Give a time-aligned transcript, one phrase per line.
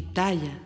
[0.00, 0.58] Pitaya.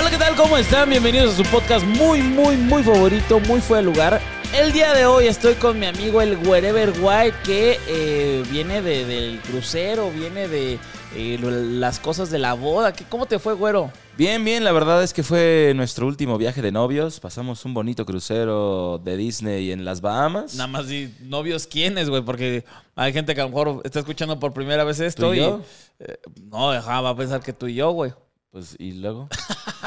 [0.00, 0.34] Hola, ¿qué tal?
[0.36, 0.88] ¿Cómo están?
[0.88, 4.20] Bienvenidos a su podcast muy, muy, muy favorito, muy fuera de lugar.
[4.54, 9.04] El día de hoy estoy con mi amigo el Wherever White que eh, viene de-
[9.04, 10.78] del crucero, viene de
[11.14, 12.92] eh, las cosas de la boda.
[12.92, 13.90] ¿Qué- ¿Cómo te fue, güero?
[14.16, 17.20] Bien, bien, la verdad es que fue nuestro último viaje de novios.
[17.20, 20.54] Pasamos un bonito crucero de Disney en las Bahamas.
[20.54, 22.64] Nada más di novios quiénes, güey, porque
[22.96, 25.40] hay gente que a lo mejor está escuchando por primera vez esto ¿Tú y y...
[25.40, 25.60] yo?
[26.00, 26.18] eh,
[26.50, 28.12] no, ajá, va a pensar que tú y yo, güey.
[28.50, 29.28] Pues, ¿y luego?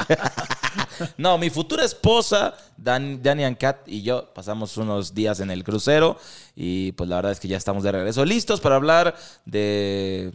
[1.18, 5.64] no, mi futura esposa, Dan, Dani and Kat y yo pasamos unos días en el
[5.64, 6.16] crucero
[6.56, 10.32] y pues la verdad es que ya estamos de regreso listos para hablar de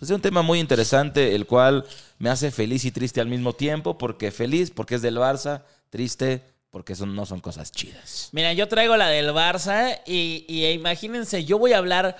[0.00, 1.84] pues de un tema muy interesante, el cual
[2.18, 6.42] me hace feliz y triste al mismo tiempo, porque feliz porque es del Barça, triste
[6.70, 8.30] porque no son cosas chidas.
[8.32, 12.16] Mira, yo traigo la del Barça y, imagínense, yo voy a hablar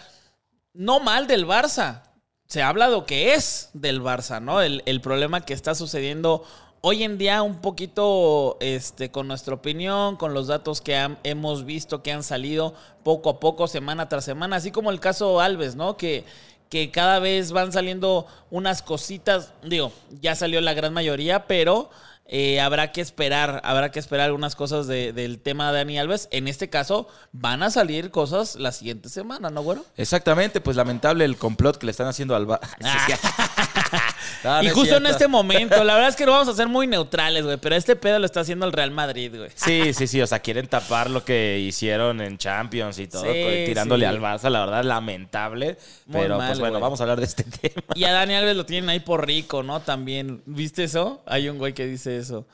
[0.75, 2.03] no mal del Barça.
[2.47, 4.61] Se habla de lo que es del Barça, ¿no?
[4.61, 6.45] El, el problema que está sucediendo
[6.83, 11.65] hoy en día un poquito este, con nuestra opinión, con los datos que han- hemos
[11.65, 12.75] visto que han salido
[13.05, 15.97] poco a poco, semana tras semana, así como el caso Alves, ¿no?
[15.97, 16.25] Que,
[16.71, 19.93] que cada vez van saliendo unas cositas, digo,
[20.23, 21.91] ya salió la gran mayoría, pero
[22.33, 26.29] eh, habrá que esperar, habrá que esperar algunas cosas de- del tema de Dani Alves.
[26.31, 29.85] En este caso, van a salir cosas la siguiente semana, ¿no, güero?
[29.97, 32.47] Exactamente, pues lamentable el complot que le están haciendo al
[34.63, 37.45] Y justo en este momento, la verdad es que no vamos a ser muy neutrales,
[37.45, 39.51] güey, pero este pedo lo está haciendo el Real Madrid, güey.
[39.55, 43.65] Sí, sí, sí, o sea, quieren tapar lo que hicieron en Champions y todo, Sí,
[43.67, 44.09] tirándole sí.
[44.09, 45.77] al Barça, la verdad, lamentable.
[46.07, 46.83] Muy pero mal, pues bueno, güey.
[46.83, 47.83] vamos a hablar de este tema.
[47.95, 49.81] Y a Dani Alves lo tienen ahí por rico, ¿no?
[49.81, 51.23] También, ¿viste eso?
[51.27, 52.47] Hay un güey que dice eso,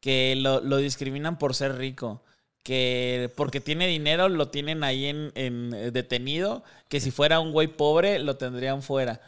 [0.00, 2.22] que lo, lo discriminan por ser rico.
[2.62, 7.52] Que porque tiene dinero lo tienen ahí en, en, eh, detenido, que si fuera un
[7.52, 9.20] güey pobre lo tendrían fuera.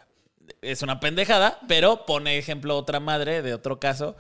[0.66, 4.16] Es una pendejada, pero pone ejemplo otra madre de otro caso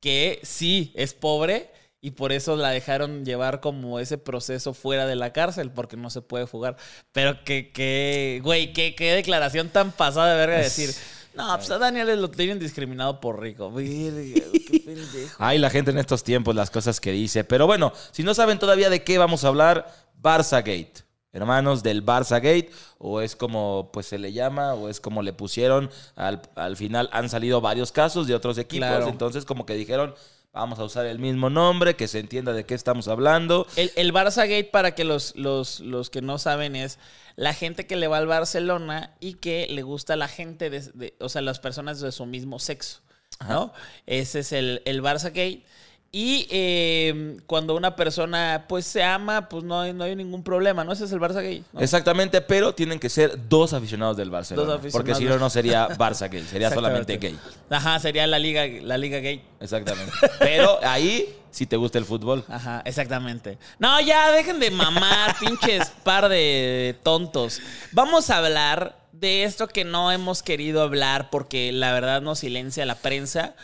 [0.00, 1.70] que sí es pobre
[2.00, 6.10] y por eso la dejaron llevar como ese proceso fuera de la cárcel porque no
[6.10, 6.76] se puede fugar.
[7.12, 10.90] Pero que, que güey, qué, qué declaración tan pasada de verga decir.
[11.34, 13.72] No, pues a Daniel lo tienen discriminado por rico.
[13.76, 15.36] Qué pendejo.
[15.38, 17.44] Ay, la gente en estos tiempos, las cosas que dice.
[17.44, 19.86] Pero bueno, si no saben todavía de qué vamos a hablar,
[20.20, 21.04] Barça Gate.
[21.38, 25.32] Hermanos del Barça Gate, o es como pues se le llama, o es como le
[25.32, 25.90] pusieron.
[26.16, 29.08] Al, al final han salido varios casos de otros equipos, Claro.
[29.08, 30.14] entonces como que dijeron,
[30.52, 33.66] vamos a usar el mismo nombre, que se entienda de qué estamos hablando.
[33.76, 36.98] El, el Barça Gate, para que los, los, los que no saben, es
[37.36, 40.80] la gente que le va al Barcelona y que le gusta a la gente, de,
[40.94, 43.00] de- o sea, las personas de su mismo sexo,
[43.48, 43.72] ¿no?
[44.06, 45.64] Ese es el, el Barça Gate.
[46.10, 50.82] Y eh, cuando una persona pues se ama, pues no hay, no hay ningún problema,
[50.82, 50.92] ¿no?
[50.92, 51.62] Ese es el Barça.
[51.72, 51.80] ¿no?
[51.80, 56.30] Exactamente, pero tienen que ser dos aficionados del aficionados Porque si no, no sería Barça
[56.30, 57.38] gay, sería solamente gay.
[57.68, 59.44] Ajá, sería la liga, la liga gay.
[59.60, 60.12] Exactamente.
[60.38, 62.42] Pero ahí, si te gusta el fútbol.
[62.48, 63.58] Ajá, exactamente.
[63.78, 67.60] No, ya dejen de mamar, pinches par de tontos.
[67.92, 72.86] Vamos a hablar de esto que no hemos querido hablar porque la verdad nos silencia
[72.86, 73.54] la prensa.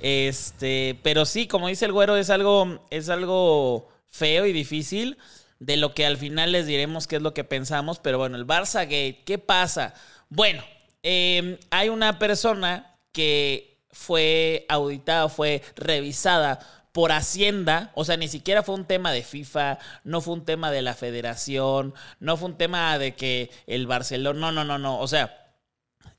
[0.00, 5.18] Este, pero sí, como dice el güero, es algo, es algo feo y difícil.
[5.58, 7.98] De lo que al final les diremos qué es lo que pensamos.
[7.98, 9.94] Pero bueno, el Barça Gate, ¿qué pasa?
[10.30, 10.62] Bueno,
[11.02, 16.60] eh, hay una persona que fue auditada, fue revisada
[16.92, 20.70] por Hacienda, o sea, ni siquiera fue un tema de FIFA, no fue un tema
[20.70, 24.98] de la federación, no fue un tema de que el Barcelona, no, no, no, no,
[24.98, 25.54] o sea,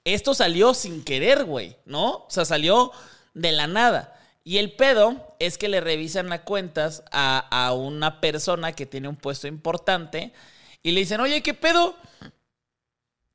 [0.05, 2.11] esto salió sin querer, güey, ¿no?
[2.11, 2.91] O sea, salió
[3.33, 4.17] de la nada.
[4.43, 9.07] Y el pedo es que le revisan las cuentas a, a una persona que tiene
[9.07, 10.33] un puesto importante
[10.81, 11.95] Y le dicen, oye, ¿qué pedo?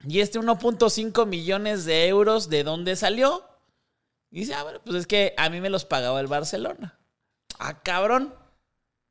[0.06, 3.44] Y este 1.5 millones de euros, ¿de dónde salió?
[4.30, 6.98] Y dice, ah, bueno, pues es que a mí me los pagaba el Barcelona.
[7.58, 8.34] Ah, cabrón.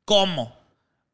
[0.04, 0.56] ¿Cómo?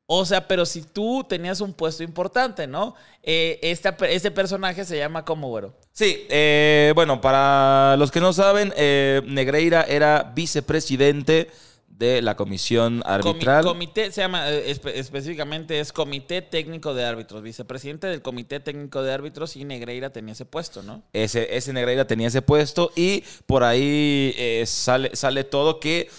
[0.06, 2.94] O sea, pero si tú tenías un puesto importante, ¿no?
[3.22, 5.74] Eh, esta- este personaje se llama como, güero.
[5.92, 11.50] Sí, eh, bueno, para los que no saben, eh, Negreira era vicepresidente
[11.88, 13.64] de la comisión Comi- arbitral.
[13.64, 17.42] comité, se llama, eh, espe- específicamente es Comité Técnico de Árbitros.
[17.42, 21.02] Vicepresidente del Comité Técnico de Árbitros y Negreira tenía ese puesto, ¿no?
[21.12, 26.10] Ese, ese Negreira tenía ese puesto y por ahí eh, sale, sale todo que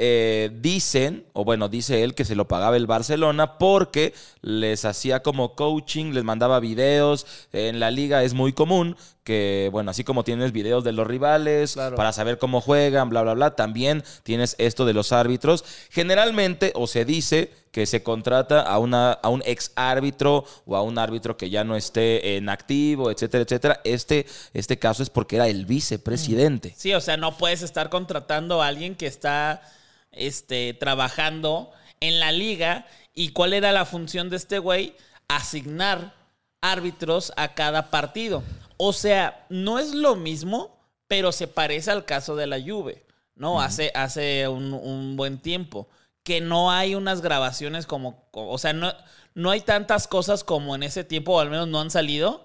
[0.00, 5.22] eh, dicen, o bueno, dice él que se lo pagaba el Barcelona porque les hacía
[5.24, 7.26] como coaching, les mandaba videos.
[7.52, 11.72] En la liga es muy común que, bueno, así como tienes videos de los rivales
[11.74, 11.96] Claro.
[11.96, 15.64] para saber cómo juegan, bla, bla, bla, también tienes esto de los árbitros.
[15.90, 20.82] Generalmente, o se dice que se contrata a, una, a un ex árbitro o a
[20.82, 23.80] un árbitro que ya no esté en activo, etcétera, etcétera.
[23.84, 26.72] Este, este caso es porque era el vicepresidente.
[26.76, 29.60] Sí, o sea, no puedes estar contratando a alguien que está
[30.18, 32.86] este, trabajando en la liga.
[33.14, 34.94] ¿Y cuál era la función de este güey?
[35.28, 36.14] Asignar
[36.60, 38.42] árbitros a cada partido.
[38.76, 43.04] O sea, no es lo mismo, pero se parece al caso de la Juve,
[43.34, 43.60] ¿no?
[43.60, 45.88] Hace, hace un, un buen tiempo.
[46.22, 48.28] Que no hay unas grabaciones como.
[48.32, 48.92] O sea, no,
[49.34, 52.44] no hay tantas cosas como en ese tiempo, o al menos no han salido.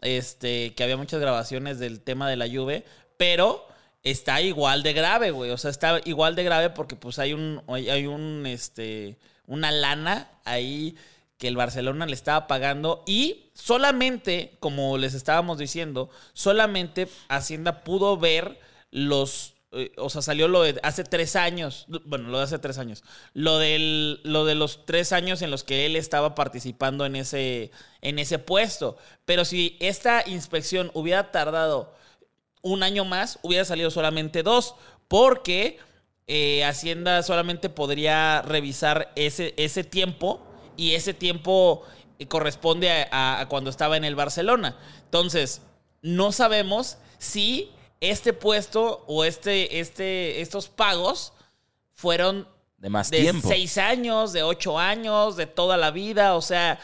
[0.00, 2.84] Este, que había muchas grabaciones del tema de la Juve,
[3.16, 3.66] pero
[4.04, 5.50] está igual de grave, güey.
[5.50, 10.28] O sea, está igual de grave porque pues hay un, hay un, este, una lana
[10.44, 10.96] ahí
[11.38, 18.16] que el Barcelona le estaba pagando y solamente, como les estábamos diciendo, solamente Hacienda pudo
[18.16, 18.60] ver
[18.92, 22.78] los, eh, o sea, salió lo de hace tres años, bueno, lo de hace tres
[22.78, 23.02] años,
[23.32, 27.72] lo del, lo de los tres años en los que él estaba participando en ese,
[28.00, 28.96] en ese puesto.
[29.24, 31.94] Pero si esta inspección hubiera tardado
[32.64, 34.74] un año más, hubiera salido solamente dos,
[35.06, 35.78] porque
[36.26, 40.40] eh, Hacienda solamente podría revisar ese, ese tiempo
[40.76, 41.82] y ese tiempo
[42.18, 44.76] eh, corresponde a, a- a cuando estaba en el Barcelona.
[45.04, 45.60] Entonces,
[46.02, 47.70] no sabemos si
[48.00, 51.32] este puesto o este, este, estos pagos
[51.92, 53.46] fueron De más de tiempo.
[53.48, 56.80] seis años, de ocho años, de toda la vida, o sea,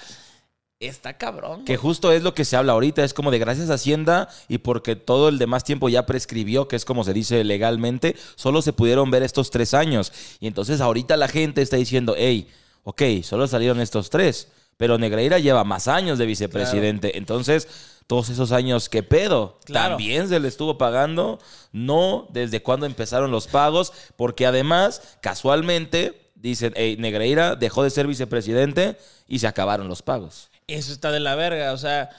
[0.81, 1.67] está cabrón.
[1.67, 4.59] Que justo es lo que se habla ahorita, es como de gracias a Hacienda y
[4.59, 8.73] porque todo el demás tiempo ya prescribió, que es como se dice legalmente, solo se
[8.73, 10.11] pudieron ver estos tres años.
[10.41, 12.49] Y entonces ahorita la gente está diciendo, hey,
[12.85, 14.49] ok, solo salieron estos tres,
[14.79, 17.19] pero Negreira lleva más años de vicepresidente.
[17.19, 17.69] Entonces,
[18.07, 19.59] todos esos años, ¿qué pedo?
[19.67, 19.91] Claro.
[19.91, 21.39] También se le estuvo pagando,
[21.73, 28.07] no desde cuándo empezaron los pagos, porque además, casualmente, dicen, hey, Negreira dejó de ser
[28.07, 28.97] vicepresidente
[29.29, 30.50] y se acabaron los pagos.
[30.75, 32.11] Eso está de la verga, o sea,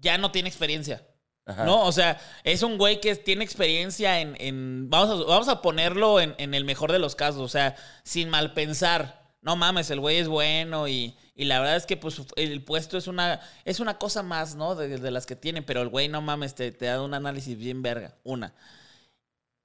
[0.00, 1.06] ya no tiene experiencia.
[1.46, 1.64] Ajá.
[1.64, 1.84] ¿No?
[1.84, 4.36] O sea, es un güey que tiene experiencia en.
[4.38, 7.40] en- vamos, a, vamos a ponerlo en, en el mejor de los casos.
[7.40, 7.74] O sea,
[8.04, 9.20] sin mal pensar.
[9.42, 12.98] No mames, el güey es bueno y, y la verdad es que pues el puesto
[12.98, 14.74] es una, es una cosa más, ¿no?
[14.74, 17.56] De, de las que tiene, pero el güey, no mames, te, te da un análisis
[17.56, 18.14] bien verga.
[18.22, 18.52] Una.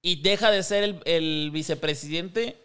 [0.01, 2.58] Y deja de ser el, el vicepresidente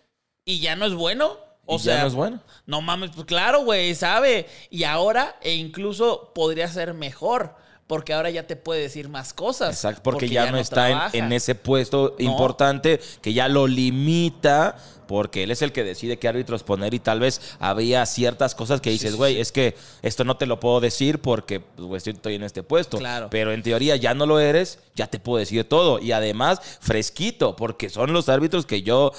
[0.44, 1.36] y ya no es bueno.
[1.75, 2.40] O sea, ya no es bueno.
[2.67, 4.46] no mames, pues claro, güey, sabe.
[4.70, 7.55] Y ahora, e incluso podría ser mejor,
[7.87, 9.74] porque ahora ya te puede decir más cosas.
[9.74, 12.24] Exacto, porque, ya, no está en- ese puesto No.
[12.31, 14.77] importante que ya lo limita,
[15.08, 18.81] porque él es el que decide qué árbitros poner y tal vez había ciertas cosas
[18.81, 19.41] que dices, sí, güey, sí.
[19.41, 22.98] es que esto no te lo puedo decir porque pues, estoy en este puesto.
[22.98, 23.27] Claro.
[23.29, 25.98] Pero en teoría ya no lo eres, ya te puedo decir todo.
[25.98, 29.10] Y además, fresquito, porque son los árbitros que yo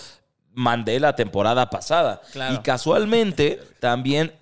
[0.54, 2.22] mandé la temporada pasada.
[2.32, 2.56] Claro.
[2.56, 4.34] Y casualmente también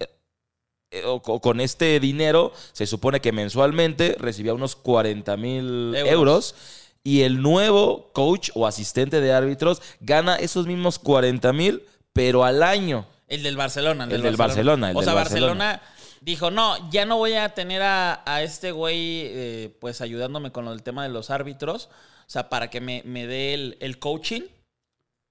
[0.92, 1.04] eh,
[1.42, 6.12] con este dinero se supone que mensualmente recibía unos 40 mil Euros.
[6.12, 6.56] euros.
[7.04, 12.64] y el nuevo coach o asistente de árbitros gana esos mismos 40 mil, pero al
[12.64, 13.06] año.
[13.28, 14.06] El del Barcelona.
[14.10, 15.54] El del Barcelona, el o del sea, Barcelona.
[15.54, 15.82] Barcelona
[16.22, 20.66] dijo, no, ya no voy a tener a, a este güey, eh, pues ayudándome con
[20.66, 21.86] lo del tema de los árbitros.
[21.86, 24.42] O sea, para que me, me dé el, el coaching.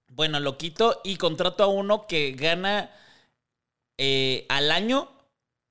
[0.09, 2.91] Bueno, lo quito y contrato a uno que gana
[3.99, 5.11] eh, al año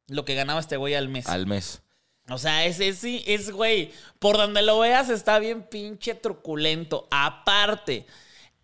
[0.08, 1.28] lo que ganaba este güey al mes.
[1.28, 1.82] Al mes.
[2.30, 7.08] O sea, ese sí, es, güey, por donde lo veas está bien pinche truculento.
[7.10, 8.06] Aparte,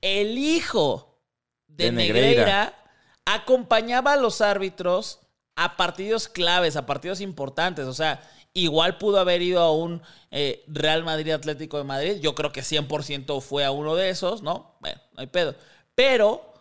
[0.01, 1.19] el hijo
[1.67, 2.27] de, De Negreira.
[2.27, 2.77] Negreira.
[3.25, 5.21] acompañaba a los árbitros
[5.55, 7.85] a partidos claves, a partidos importantes.
[7.85, 8.21] O sea,
[8.53, 12.17] igual pudo haber ido a un eh, Real Madrid Atlético de Madrid.
[12.21, 14.75] Yo creo que 100% fue a uno de esos, ¿no?
[14.79, 15.55] Bueno, no hay pedo.
[15.95, 16.53] Pero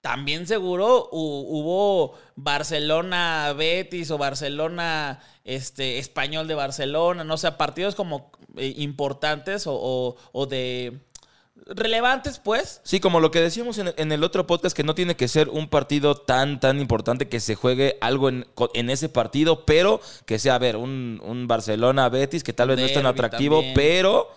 [0.00, 7.94] también seguro hu- hubo Barcelona Betis o Barcelona este Español de Barcelona, no sé, partidos
[7.94, 11.00] como eh, importantes o- o de
[11.66, 12.80] relevantes, pues.
[12.84, 15.48] Sí, como lo que decíamos en, en el otro podcast, que no tiene que ser
[15.48, 20.38] un partido tan, tan importante que se juegue algo en, en ese partido, pero que
[20.38, 23.74] sea, a ver, un, un Barcelona-Betis que tal vez no es tan atractivo, también.
[23.74, 24.30] pero,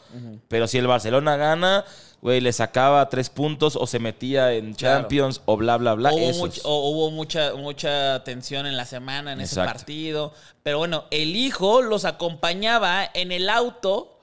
[0.48, 1.86] pero si el Barcelona gana,
[2.22, 5.02] güey, le sacaba tres puntos o se metía en Claro.
[5.02, 6.14] Champions o bla, bla, bla.
[6.14, 6.40] hubo, esos.
[6.42, 10.34] much- o hubo mucha, mucha tensión en la semana en ese partido.
[10.64, 14.17] Pero bueno, el hijo los acompañaba en el auto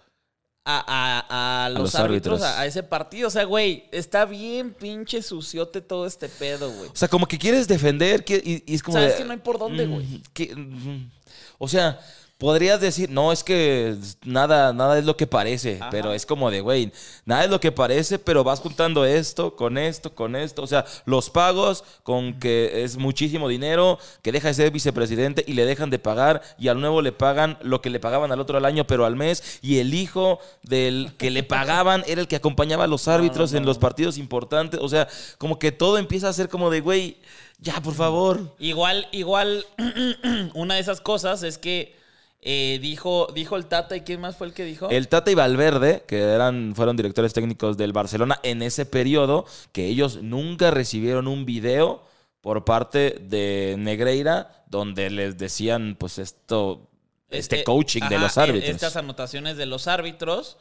[0.65, 0.85] a,
[1.29, 2.59] a- a los, los árbitros, árbitros.
[2.61, 3.29] a, ese partido.
[3.29, 6.89] O sea, güey, está bien pinche suciote todo este pedo, güey.
[6.91, 8.97] O sea, como que quieres defender que, y, y es como...
[8.99, 10.23] Sabes de, que no hay por dónde, güey.
[10.57, 11.11] mm, mm,
[11.59, 12.01] o sea,
[12.39, 15.91] podrías decir, no, es que nada, nada es lo que parece, Ajá.
[15.91, 16.93] pero es como de, güey,
[17.25, 20.63] nada es lo que parece, pero vas juntando esto con esto, con esto.
[20.63, 25.53] O sea, los pagos con que es muchísimo dinero, que deja de ser vicepresidente y
[25.55, 28.59] le dejan de pagar y al nuevo le pagan lo que le pagaban al otro
[28.59, 29.61] al año, pero al mes.
[29.63, 33.65] Y el hijo del que le pagaban era el que acompañaba a los árbitros en
[33.65, 34.81] los partidos importantes.
[34.83, 37.19] O sea, como que todo empieza a ser como de, güey,
[37.59, 38.55] ya, por favor.
[38.59, 39.65] Igual, igual,
[40.55, 42.04] una de esas cosas es que
[42.47, 44.91] eh, dijo, dijo el Tata y quién más fue el que dijo.
[44.91, 49.87] El Tata y Valverde, que eran, fueron directores técnicos del Barcelona en ese periodo, que
[49.87, 52.05] ellos nunca recibieron un video
[52.43, 56.89] por parte de Negreira donde les decían, pues esto,
[57.31, 58.71] este, Este, coaching de los árbitros.
[58.71, 60.59] Estas anotaciones de los árbitros.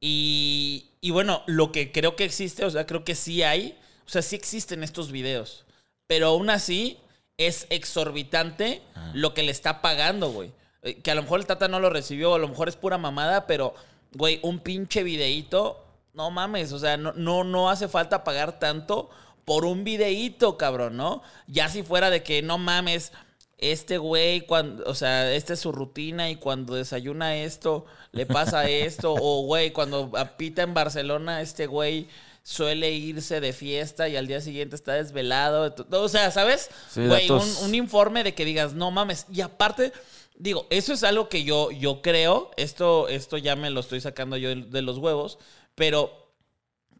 [0.00, 4.08] Y, y bueno, lo que creo que existe, o sea, creo que sí hay, o
[4.08, 5.66] sea, sí existen estos videos.
[6.06, 6.98] Pero aún así
[7.36, 9.10] es exorbitante Ah.
[9.14, 10.52] lo que le está pagando, güey.
[10.82, 12.98] Eh, Que a lo mejor el Tata no lo recibió, a lo mejor es pura
[12.98, 13.74] mamada, pero,
[14.12, 19.10] güey, un pinche videíto, no mames, o sea, no, no, no hace falta pagar tanto
[19.44, 21.22] por un videíto, cabrón, ¿no?
[21.46, 23.12] Ya si fuera de que no mames,
[23.56, 28.64] este güey, cuando, o sea, esta es su rutina y cuando desayuna esto, le pasa
[28.68, 32.08] esto, o güey, cuando pita en Barcelona, este güey
[32.44, 35.74] suele irse de fiesta y al día siguiente está desvelado.
[35.90, 36.70] O sea, ¿sabes?
[36.90, 39.26] Sí, Güey, un, un informe de que digas, no mames.
[39.30, 39.92] Y aparte,
[40.38, 44.36] digo, eso es algo que yo, yo creo, esto, esto ya me lo estoy sacando
[44.36, 45.38] yo de, los huevos,
[45.74, 46.32] pero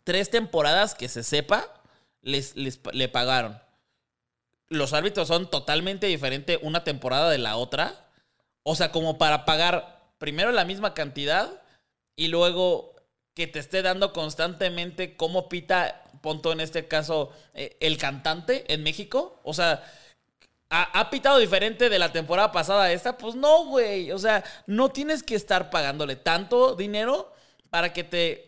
[0.05, 1.83] tres temporadas que se sepa,
[2.23, 3.61] les, les- le pagaron.
[4.69, 8.07] Los árbitros son totalmente diferentes una temporada de la otra.
[8.63, 11.63] O sea, como para pagar primero la misma cantidad
[12.17, 12.95] y luego
[13.35, 18.83] que te esté dando constantemente cómo pita, punto en este caso, eh, el cantante en
[18.83, 19.41] México.
[19.45, 19.83] O sea,
[20.71, 23.17] ¿ha, ha pitado diferente de la temporada pasada a esta?
[23.17, 24.13] Pues no, güey.
[24.13, 27.33] O sea, no tienes que estar pagándole tanto dinero
[27.71, 28.45] para que te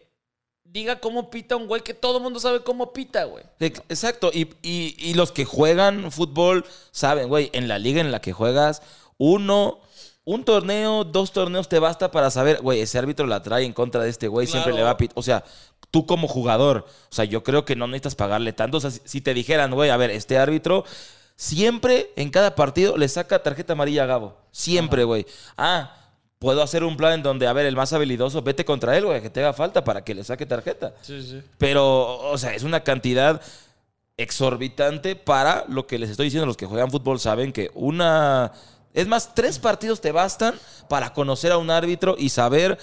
[0.65, 3.45] diga cómo pita un güey que todo el mundo sabe cómo pita, güey.
[3.59, 8.13] Ex- Exacto, y, y- y los que juegan fútbol saben, güey, en la liga en
[8.13, 8.81] la que juegas,
[9.19, 9.81] uno,
[10.25, 14.03] un torneo, dos torneos te basta para saber, güey, ese árbitro la trae en contra
[14.05, 14.77] de este güey, siempre Claro.
[14.77, 15.19] le va a pitar.
[15.19, 15.43] O sea,
[15.91, 18.77] tú como jugador, o sea, yo creo que no necesitas pagarle tanto.
[18.77, 20.85] O sea, si te dijeran, güey, a ver, este árbitro
[21.41, 24.37] siempre en cada partido le saca tarjeta amarilla a Gabo.
[24.53, 25.25] Siempre, güey.
[25.57, 25.97] Ah.
[26.39, 29.21] Puedo hacer un plan en donde, a ver, el más habilidoso, vete contra él, güey,
[29.21, 30.95] que te haga falta para que le saque tarjeta.
[31.03, 31.43] Sí, sí.
[31.59, 33.43] Pero, o sea, es una cantidad
[34.17, 36.47] exorbitante para lo que les estoy diciendo.
[36.47, 38.53] Los que juegan fútbol saben que una...
[38.95, 40.55] Es más, tres partidos te bastan
[40.89, 42.79] para conocer a un árbitro y saber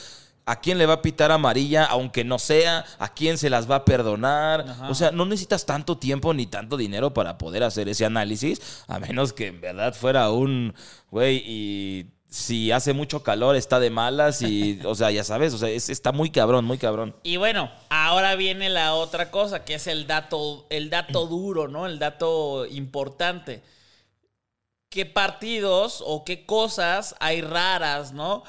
[0.48, 3.76] a quién le va a pitar amarilla, aunque no sea, a quién se las va
[3.76, 4.62] a perdonar.
[4.62, 4.90] Ajá.
[4.90, 8.98] O sea, no necesitas tanto tiempo ni tanto dinero para poder hacer ese análisis, a
[9.00, 10.74] menos que en verdad fuera un,
[11.12, 15.58] güey, y si hace mucho calor está de malas y, o sea, ya sabes, o
[15.58, 17.16] sea, es- está muy cabrón, muy cabrón.
[17.24, 21.86] Y bueno, ahora viene la otra cosa, que es el dato, el dato duro, ¿no?
[21.86, 23.64] El dato importante.
[24.90, 28.44] ¿Qué partidos o qué cosas hay raras, no?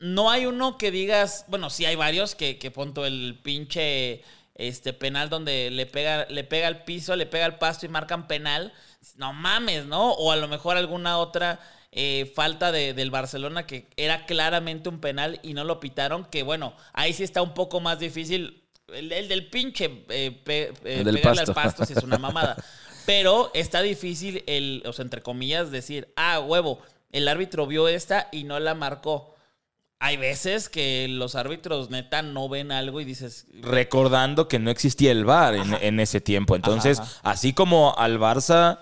[0.00, 4.22] No hay uno que digas, bueno, sí hay varios que, que punto el pinche
[4.54, 8.26] este penal donde le pega, le pega al piso, le pega al pasto y marcan
[8.28, 8.72] penal.
[9.16, 10.12] No mames, ¿no?
[10.12, 11.60] O a lo mejor alguna otra
[11.92, 16.42] eh, falta de- del Barcelona que era claramente un penal y no lo pitaron, que
[16.42, 18.62] bueno, ahí sí está un poco más difícil.
[18.88, 21.50] El, el del pinche eh, pe- eh, El del pegarle pasto.
[21.52, 22.56] al pasto sí es una mamada.
[23.06, 28.28] Pero está difícil el, o sea, entre comillas, decir, ah, huevo, el árbitro vio esta
[28.32, 29.34] y no la marcó.
[30.00, 35.10] Hay veces que los árbitros neta no ven algo y dices, recordando que no existía
[35.10, 36.54] el VAR en, en ese tiempo.
[36.54, 38.78] Entonces, Ajá, así como al Barça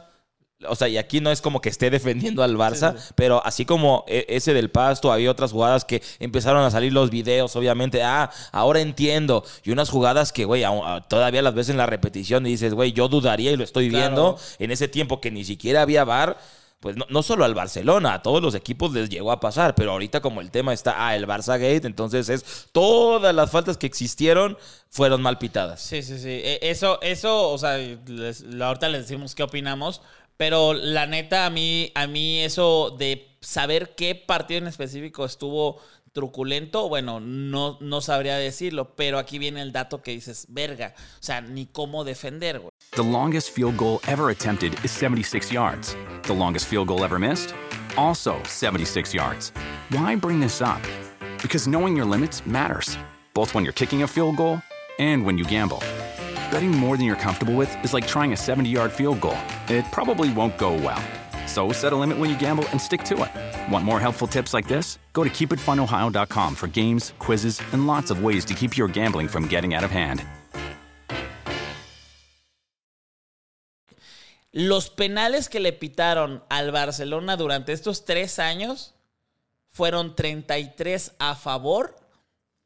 [0.69, 4.05] O sea, y aquí no es como que esté defendiendo al Barça, pero así como
[4.09, 8.03] e- ese del pasto, había otras jugadas que empezaron a salir los videos, obviamente.
[8.03, 9.43] Ah, ahora entiendo.
[9.65, 12.93] Y unas jugadas que, güey, ah, todavía las ves en la repetición y dices, güey,
[12.93, 14.05] yo dudaría y lo estoy Claro.
[14.07, 14.39] viendo.
[14.59, 16.39] En ese tiempo que ni siquiera había VAR,
[16.87, 19.75] pues no, no solo al Barcelona, a todos los equipos les llegó a pasar.
[19.75, 23.77] Pero ahorita, como el tema está, ah, el Barça Gate, entonces es todas las faltas
[23.77, 24.57] que existieron
[24.89, 25.81] fueron mal pitadas.
[25.83, 26.29] Sí, sí, sí.
[26.31, 30.01] E- Eso, eso, o sea, les- ahorita les decimos qué opinamos,
[30.37, 35.81] pero la neta, a mí, a mí eso de saber qué partido en específico estuvo
[36.17, 41.23] truculento, bueno, no, no sabría decirlo, pero aquí viene el dato que dices, verga, o
[41.23, 42.71] sea, ni cómo defender, güey.
[42.93, 45.95] The longest field goal ever attempted is 76 yards.
[46.23, 47.55] The longest field goal ever missed?
[47.99, 49.53] Also 76 yards.
[49.91, 50.81] Why bring this up?
[51.43, 52.97] Because knowing your limits matters,
[53.35, 54.63] both when you're kicking a field goal
[54.99, 55.83] and when you gamble.
[56.51, 59.37] Betting more than you're comfortable with is like trying a 70 yard field goal.
[59.69, 61.03] It probably won't go well.
[61.47, 63.73] So set a limit when you gamble and stick to it.
[63.73, 64.99] Want more helpful tips like this?
[65.13, 69.47] Go to keepitfunohio.com for games, quizzes, and lots of ways to keep your gambling from
[69.49, 70.23] getting out of hand.
[74.59, 78.95] Los penales que le pitaron al Barcelona durante estos tres años
[79.69, 81.95] fueron 33 a favor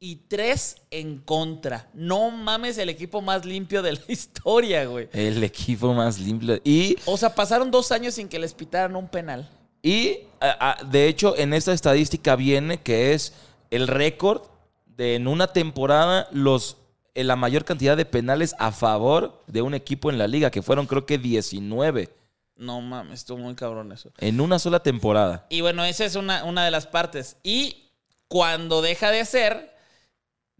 [0.03, 1.87] y 3 en contra.
[1.93, 5.07] No mames, el equipo más limpio de la historia, güey.
[5.13, 6.59] El equipo más limpio.
[6.63, 9.47] Y O sea, pasaron dos años sin que les pitaran un penal.
[9.83, 13.33] Y a- a- de hecho, en esta estadística viene que es
[13.69, 14.41] el récord
[14.87, 16.77] de en una temporada los
[17.13, 20.61] en la mayor cantidad de penales a favor de un equipo en la liga, que
[20.61, 22.09] fueron creo que 19
[22.55, 24.11] No mames, estuvo muy cabrón eso.
[24.17, 25.45] en una sola temporada.
[25.49, 27.35] Y bueno, esa es una, una de las partes.
[27.43, 27.89] Y
[28.29, 29.75] cuando deja de ser,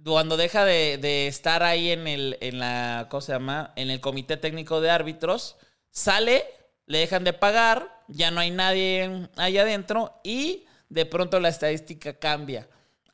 [0.03, 3.73] cuando deja de, de estar ahí en el, en la, ¿cómo se llama?
[3.75, 5.57] En el comité técnico de árbitros,
[5.89, 6.43] sale,
[6.85, 12.13] le dejan de pagar, ya no hay nadie ahí adentro y de pronto la estadística
[12.17, 12.67] cambia.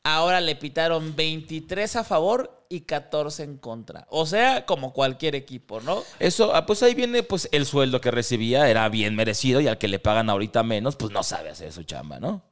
[0.04, 4.06] Ahora le pitaron 23 a favor y 14 en contra.
[4.10, 6.02] O sea, como cualquier equipo, ¿no?
[6.18, 9.76] Eso, ah, pues ahí viene pues el sueldo que recibía, era bien merecido y al
[9.78, 12.42] que le pagan ahorita menos, pues no sabe hacer su chamba, ¿no?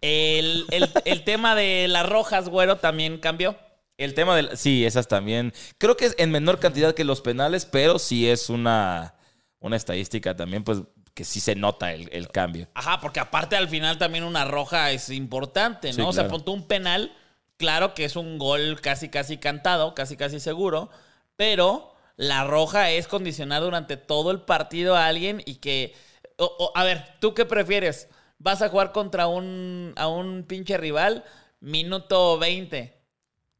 [0.00, 3.56] El, el- el tema de las rojas, güero, también cambió.
[3.96, 4.56] El tema del...
[4.56, 5.52] Sí, esas también.
[5.78, 9.14] Creo que es en menor cantidad que los penales, pero sí es una,
[9.60, 10.80] una estadística también, pues
[11.14, 12.68] que sí se nota el, el cambio.
[12.74, 15.94] Ajá, porque aparte al final también una roja es importante, ¿no?
[15.94, 16.30] Sí, O sea, claro.
[16.30, 17.16] ponte un penal,
[17.56, 20.90] claro que es un gol casi casi cantado, casi casi seguro,
[21.36, 25.94] pero la roja es condicionar durante todo el partido a alguien y que...
[26.36, 28.08] o- o, a ver, ¿tú qué prefieres?
[28.38, 31.24] Vas a jugar contra un, a un pinche rival,
[31.60, 32.92] minuto 20,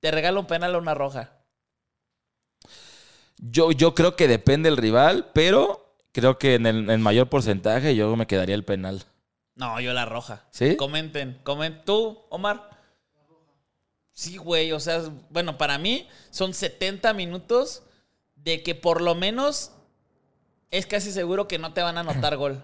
[0.04, 1.32] te regala un penal o una roja.
[3.38, 7.96] Yo, yo creo que depende el rival, pero creo que en el en mayor porcentaje
[7.96, 9.02] yo me quedaría el penal.
[9.54, 10.44] No, yo la roja.
[10.50, 10.76] ¿Sí?
[10.76, 11.86] Comenten, comenten.
[11.86, 12.68] ¿Tú, Omar?
[14.12, 17.82] Sí, güey, o sea, bueno, para mí son 70 minutos
[18.36, 19.72] de que por lo menos
[20.70, 22.62] es casi seguro que no te van a anotar gol.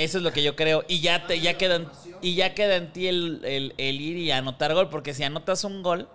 [0.00, 0.82] Eso es lo que yo creo.
[0.88, 1.58] Y ya, te, ya,
[2.22, 5.82] y ya queda en ti el, el- ir y anotar gol, porque si anotas un
[5.82, 6.08] gol,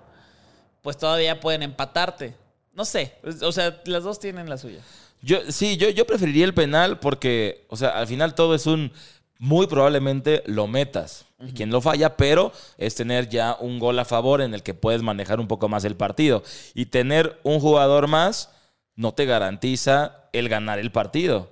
[0.82, 2.34] pues todavía pueden empatarte.
[2.74, 4.80] No sé, o sea, las dos tienen la suya.
[5.22, 8.92] Yo, sí, yo, yo preferiría el penal porque, o sea, al final todo es un.
[9.38, 11.26] Muy probablemente lo metas.
[11.46, 14.74] y Quien lo falla, pero es tener ya un gol a favor en el que
[14.74, 16.42] puedes manejar un poco más el partido.
[16.74, 18.50] Y tener un jugador más
[18.96, 21.52] no te garantiza el ganar el partido.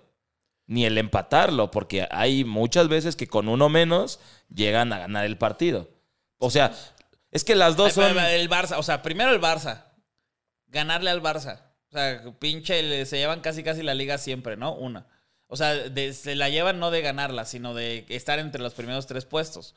[0.65, 4.19] Ni el empatarlo, porque hay muchas veces que con uno menos
[4.53, 5.89] llegan a ganar el partido.
[6.37, 6.73] O sea,
[7.31, 8.17] es que las dos Ay, son.
[8.19, 9.85] El Barça, o sea, primero el Barça.
[10.67, 11.59] Ganarle al Barça.
[11.89, 14.73] O sea, pinche, se llevan casi casi la liga siempre, ¿no?
[14.73, 15.05] Una.
[15.47, 19.05] O sea, de- se la llevan no de ganarla, sino de estar entre los primeros
[19.05, 19.75] tres puestos.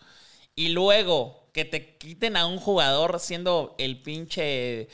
[0.55, 4.89] Y luego que te quiten a un jugador siendo el pinche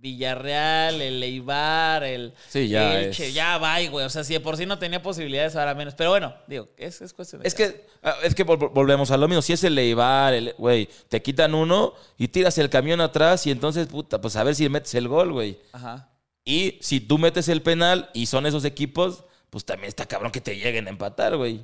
[0.00, 4.04] Villarreal, el Eibar, el Sí, ya Elche, es- ya va, güey.
[4.06, 5.94] O sea, si de por sí no tenía posibilidades, ahora menos.
[5.94, 7.48] Pero bueno, digo, es, es cuestión de...
[7.48, 9.42] Es que, ah, es que vol- volvemos a lo mismo.
[9.42, 13.50] Si es el Leibar, el- güey, te quitan uno y tiras el camión atrás y
[13.50, 15.58] entonces, puta, pues a ver si metes el gol, güey.
[15.72, 16.08] Ajá.
[16.44, 20.40] Y si tú metes el penal y son esos equipos, pues también está cabrón que
[20.40, 21.60] te lleguen a empatar, güey.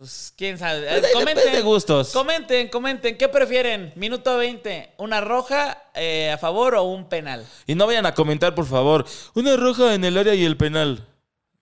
[0.00, 0.88] Pues quién sabe.
[0.98, 1.52] Pues, comenten.
[1.52, 2.12] de gustos.
[2.12, 3.18] Comenten, comenten.
[3.18, 3.92] ¿Qué prefieren?
[3.96, 4.94] Minuto 20.
[4.96, 7.46] ¿Una roja eh, a favor o un penal?
[7.66, 11.06] Y no vayan a comentar, por favor, una roja en el área y el penal.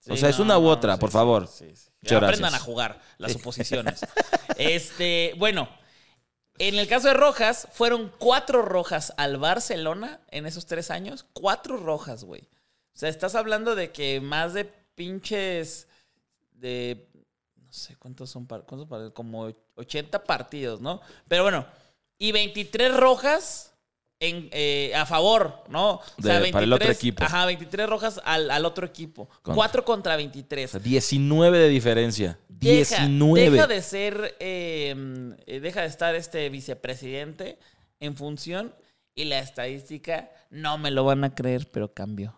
[0.07, 1.49] o sea, es una u otra, sí, por sí, favor.
[2.01, 4.05] Muchas Aprendan a jugar las suposiciones.
[4.57, 5.67] este, bueno,
[6.59, 11.25] en el caso de Rojas, fueron cuatro rojas al Barcelona en esos tres años.
[11.33, 12.43] Cuatro rojas, güey.
[12.43, 15.89] O sea, estás hablando de que más de pinches
[16.53, 17.08] de
[17.69, 21.01] no sé cuántos son, cuántos par- como 80 partidos, ¿no?
[21.27, 21.67] Pero bueno,
[22.17, 23.75] y 23 rojas
[24.19, 26.01] en, eh, a favor, ¿no?
[26.17, 27.23] De- para el otro equipo.
[27.23, 29.27] Ajá, 23 rojas al, al otro equipo.
[29.43, 29.53] Contra.
[29.53, 30.71] 4 contra O 23.
[30.71, 32.39] sea, 19 de diferencia.
[32.49, 33.51] Deja, 19.
[33.51, 37.59] deja de ser, eh, eh, deja de estar este vicepresidente
[37.99, 38.73] en función
[39.13, 42.35] y la estadística no me lo van a creer, pero cambió.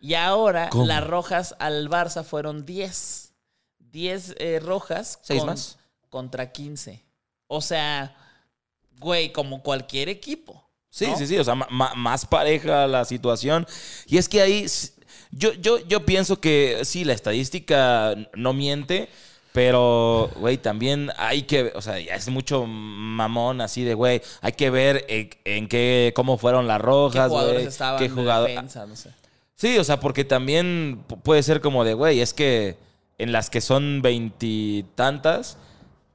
[0.00, 0.84] Y ahora ¿Cómo?
[0.86, 3.23] las rojas al Barça fueron 10.
[3.94, 5.78] 10 eh, rojas ¿Seis con- más?
[6.10, 7.00] contra 15.
[7.46, 8.14] O sea,
[8.98, 10.62] güey, como cualquier equipo.
[10.90, 11.16] Sí, ¿no?
[11.16, 13.66] sí, sí, o sea, ma- más pareja la situación.
[14.06, 14.66] Y es que ahí,
[15.30, 19.08] yo, yo, yo pienso que sí, la estadística no miente,
[19.52, 24.52] pero, güey, también hay que, o sea, ya es mucho mamón así de, güey, hay
[24.52, 28.10] que ver en, en qué, cómo fueron las ¿Qué rojas, jugadores güey, estaban qué de
[28.10, 28.86] jugador- defensa?
[28.86, 29.10] No sé.
[29.54, 32.76] Sí, o sea, porque también pu- puede ser como de, güey, es que
[33.18, 35.58] en las que son veintitantas,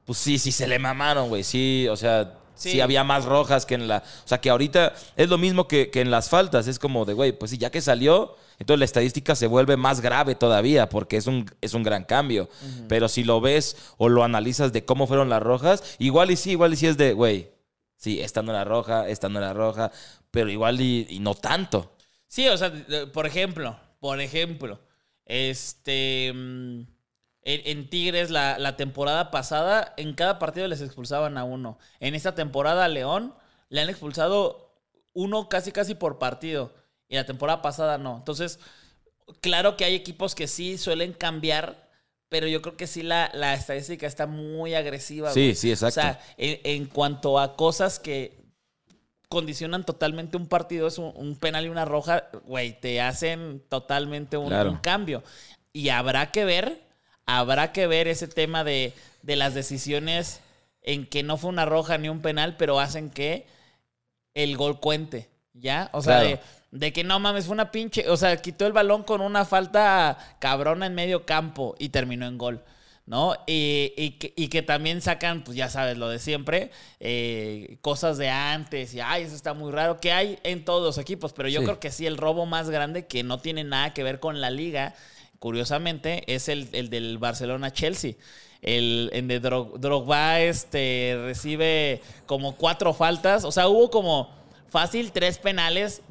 [0.04, 1.44] pues sí, sí se le mamaron, güey.
[1.44, 2.72] Sí, o sea, sí.
[2.72, 2.80] Sí.
[2.80, 3.98] había más rojas que en la.
[3.98, 6.66] O sea, que ahorita es lo mismo que, que en las faltas.
[6.66, 10.00] Es como de, güey, pues sí, ya que salió, entonces la estadística se vuelve más
[10.00, 12.50] grave todavía, porque es un, es un gran cambio.
[12.88, 16.50] Pero si lo ves o lo analizas de cómo fueron las rojas, igual y sí,
[16.50, 17.50] igual y sí es de, güey,
[17.96, 19.90] sí, esta no era roja, esta no era roja,
[20.30, 21.92] pero igual y, y no tanto.
[22.28, 22.70] Sí, o sea,
[23.14, 24.78] por ejemplo, por ejemplo,
[25.30, 26.32] este.
[26.34, 26.80] mm,
[27.42, 31.78] En, en Tigres, la, la temporada pasada, en cada partido les expulsaban a uno.
[32.00, 33.34] En esta temporada, a León
[33.70, 34.74] le han expulsado
[35.14, 36.74] uno casi casi por partido.
[37.08, 38.18] Y la temporada pasada no.
[38.18, 38.60] Entonces,
[39.40, 41.88] claro que hay equipos que sí suelen cambiar.
[42.28, 45.32] Pero yo creo que sí la, la estadística está muy agresiva.
[45.32, 45.54] Sí, güey.
[45.56, 46.00] sí, exacto.
[46.00, 48.39] O sea, en, en cuanto a cosas que
[49.30, 54.36] condicionan totalmente un partido, es un, un penal y una roja, güey, te hacen totalmente
[54.36, 54.70] un, Claro.
[54.72, 55.22] un cambio.
[55.72, 56.82] Y habrá que ver,
[57.26, 60.40] habrá que ver ese tema de, de las decisiones
[60.82, 63.46] en que no fue una roja ni un penal, pero hacen que
[64.34, 65.90] el gol cuente, ¿ya?
[65.92, 66.28] O sea, Claro.
[66.72, 69.44] de, de que no mames, fue una pinche, o sea, quitó el balón con una
[69.44, 72.62] falta cabrona en medio campo y terminó en gol.
[73.10, 73.34] ¿No?
[73.48, 76.70] Y, y que, y que también sacan, pues ya sabes, lo de siempre,
[77.00, 80.96] eh, cosas de antes, y ay, eso está muy raro, que hay en todos los
[80.96, 81.66] equipos, pero yo Sí.
[81.66, 84.50] creo que sí, el robo más grande que no tiene nada que ver con la
[84.50, 84.94] liga,
[85.40, 88.14] curiosamente, es el, el del Barcelona-Chelsea.
[88.62, 94.30] El, en de Dro- Drogba este, recibe como cuatro faltas, o sea, hubo como
[94.68, 96.02] fácil tres penales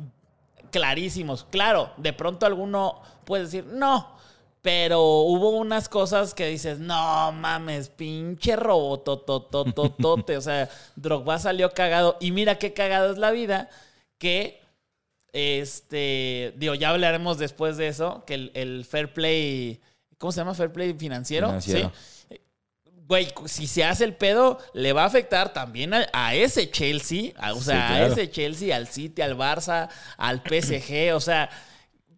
[0.71, 1.45] clarísimos.
[1.49, 4.18] Claro, de pronto alguno puede decir, no,
[4.61, 10.37] pero hubo unas cosas que dices, no mames, pinche robototototote.
[10.37, 12.17] o sea, Drogba salió cagado.
[12.19, 13.69] Y mira qué cagado es la vida
[14.17, 14.61] que,
[15.33, 19.79] este, digo, ya hablaremos después de eso, que el, el fair play,
[20.17, 20.53] ¿cómo se llama?
[20.53, 21.47] Fair play financiero.
[21.47, 21.91] Financiero.
[22.29, 22.35] Sí.
[23.07, 27.31] Güey, si se hace el pedo, le va a afectar también a, a ese Chelsea,
[27.37, 31.49] a- o Sí, sea, a ese Chelsea, al City, al Barça, al PSG, o sea,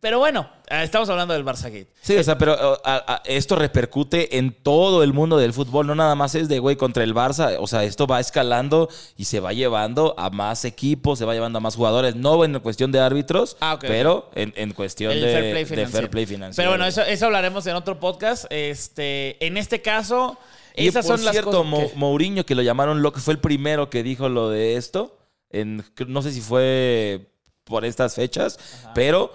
[0.01, 1.87] pero bueno, eh, estamos hablando del Barça Gate.
[2.01, 5.95] Sí, o sea, pero a- a- esto repercute en todo el mundo del fútbol, no
[5.95, 9.39] nada más es de güey contra el Barça, o sea, esto va escalando y se
[9.39, 12.99] va llevando a más equipos, se va llevando a más jugadores, no en cuestión de
[12.99, 15.91] árbitros, Ah, pero en, en cuestión de, fair play de financiero.
[15.91, 16.55] fair play financiero.
[16.67, 18.45] Pero bueno, eso, eso hablaremos en otro podcast.
[18.49, 20.37] Este, en este caso,
[20.75, 23.89] Y esas por son las cosas que- Mourinho, que lo llamaron loco, fue el primero
[23.91, 25.17] que dijo lo de esto.
[25.51, 27.27] En, no sé si fue
[27.65, 28.57] por estas fechas,
[28.95, 29.31] pero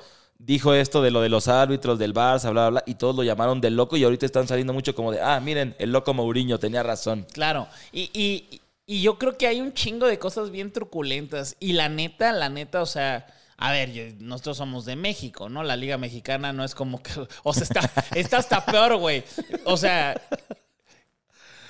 [0.47, 3.23] dijo esto de lo de los árbitros, del Barça, bla, bla, bla, y todos lo
[3.25, 6.59] llamaron de loco y ahorita están saliendo mucho como de, ah, miren, el loco Mourinho
[6.59, 7.27] tenía razón.
[7.33, 7.67] Claro.
[7.93, 11.57] Y, y- y yo creo que hay un chingo de cosas bien truculentas.
[11.59, 13.27] Y la neta, la neta, o sea.
[13.57, 15.65] A ver, nosotros somos de México, ¿no?
[15.65, 17.11] La Liga Mexicana no es como que.
[17.43, 19.25] O sea, está, está hasta peor, güey.
[19.65, 20.15] O sea.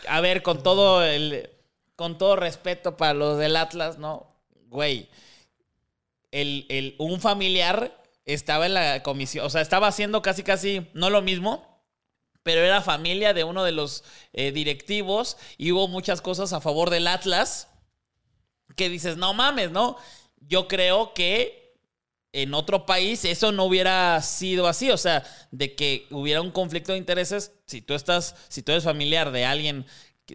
[0.09, 1.49] A ver, con todo el.
[1.97, 4.27] Con todo respeto para los del Atlas, ¿no?
[4.69, 5.09] Güey.
[6.33, 9.47] El, el- un familiar estaba en la comisión.
[9.47, 10.87] O sea, estaba haciendo casi, casi.
[10.93, 11.77] No lo mismo
[12.47, 16.91] pero era familia de uno de los eh, directivos y hubo muchas cosas a favor
[16.91, 17.67] del Atlas
[18.77, 19.97] que dices, no mames, ¿no?
[20.39, 21.75] Yo creo que
[22.31, 26.93] en otro país eso no hubiera sido así, o sea, de que hubiera un conflicto
[26.93, 29.85] de intereses, si tú estás, si tú eres familiar de alguien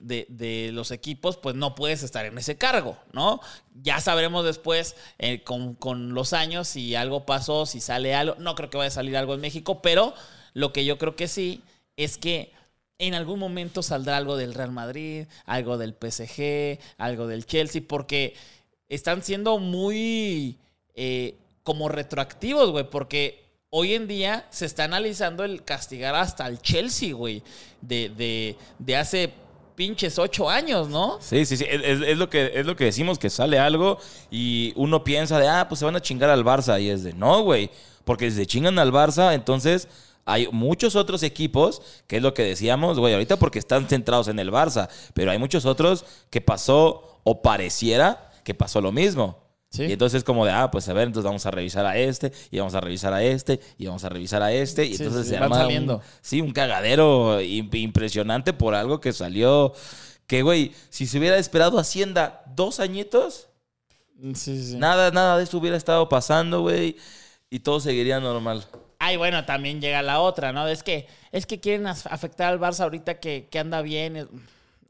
[0.02, 3.42] de, de los equipos, pues no puedes estar en ese cargo, ¿no?
[3.82, 8.56] Ya sabremos después, eh, con, con los años, si algo pasó, si sale algo, no
[8.56, 10.14] creo que vaya a salir algo en México, pero
[10.54, 11.62] lo que yo creo que sí
[11.98, 12.54] es que
[13.00, 18.36] en algún momento saldrá algo del Real Madrid, algo del PSG, algo del Chelsea, porque
[18.90, 20.58] están siendo muy
[20.94, 26.62] eh, como retroactivos, güey, porque hoy en día se está analizando el castigar hasta el
[26.62, 27.42] Chelsea, güey,
[27.82, 29.34] de, de, de hace
[29.82, 31.18] pinches ocho años, ¿no?
[31.20, 31.66] Sí, sí, sí.
[31.68, 33.98] Es, lo que, es lo que decimos, que sale algo
[34.30, 36.80] y uno piensa de, ah, pues se van a chingar al Barça.
[36.80, 37.72] Y es de, no, güey.
[38.06, 39.88] Porque si se chingan al Barça, entonces
[40.24, 44.38] hay muchos otros equipos, que es lo que decíamos, güey, ahorita porque están centrados en
[44.38, 44.88] el Barça.
[45.16, 49.40] Pero hay muchos otros que pasó o pareciera que pasó lo mismo.
[49.72, 49.84] Sí.
[49.86, 52.60] Y entonces como de, ah, pues a ver, entonces vamos a revisar a este, y
[52.60, 55.30] vamos a revisar a este, y vamos a revisar a este, y Sí, entonces sí,
[55.32, 59.74] se arma un- sí, un cagadero imp- impresionante por algo que salió,
[60.28, 63.48] que güey, si se hubiera esperado Hacienda dos añitos,
[64.36, 64.76] sí.
[64.78, 66.98] nada, nada de eso hubiera estado pasando, güey,
[67.50, 68.66] y todo seguiría normal.
[69.00, 70.68] Ay, bueno, también llega la otra, ¿no?
[70.68, 74.28] Es que, es que quieren afectar al Barça ahorita que, que anda bien.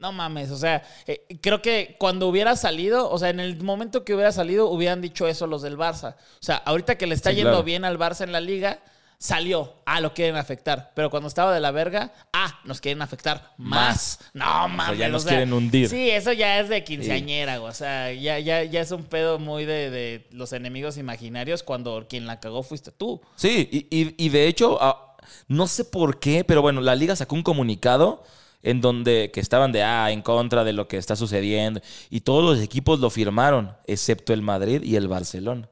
[0.02, 4.04] No mames, o sea, eh, creo que cuando hubiera salido, o sea, en el momento
[4.04, 6.14] que hubiera salido, hubieran dicho eso los del Barça.
[6.16, 7.62] O sea, ahorita que le está Sí, yendo claro.
[7.62, 8.80] bien al Barça en la liga,
[9.18, 10.90] salió, ah, lo quieren afectar.
[10.96, 14.18] Pero cuando estaba de la verga, ah, nos quieren afectar más.
[14.34, 14.98] No mames.
[14.98, 15.88] ya nos o sea, quieren hundir.
[15.88, 17.70] Sí, eso ya es de quinceañera, güey.
[17.70, 22.06] O sea, ya, ya, ya es un pedo muy de, de los enemigos imaginarios cuando
[22.08, 23.20] quien la cagó fuiste tú.
[23.36, 27.14] Sí, y, y- y de hecho, ah, no sé por qué, pero bueno, la liga
[27.14, 28.24] sacó un comunicado
[28.62, 32.44] en donde que estaban de ah, en contra de lo que está sucediendo y todos
[32.44, 35.68] los equipos lo firmaron, excepto el Madrid y el Barcelona.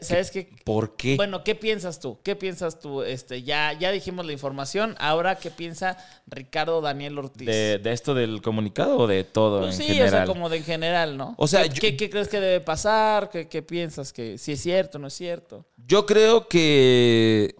[0.00, 0.48] ¿Sabes qué?
[0.64, 1.16] ¿Por qué?
[1.16, 2.18] Bueno, ¿qué piensas tú?
[2.22, 3.02] ¿Qué piensas tú?
[3.02, 4.94] Este, ya, ya dijimos la información.
[4.98, 7.46] Ahora, ¿qué piensa Ricardo Daniel Ortiz?
[7.46, 10.08] ¿De, de esto del comunicado o de todo Pues en sí, general?
[10.08, 11.34] o sea, como de en general, ¿no?
[11.36, 13.28] O sea, ¿Qué, yo- qué- qué crees que debe pasar?
[13.28, 14.12] ¿Qué, qué piensas?
[14.14, 15.66] que ¿Si es cierto no es cierto?
[15.76, 17.54] Yo creo que.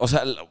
[0.00, 0.46] O sea, la,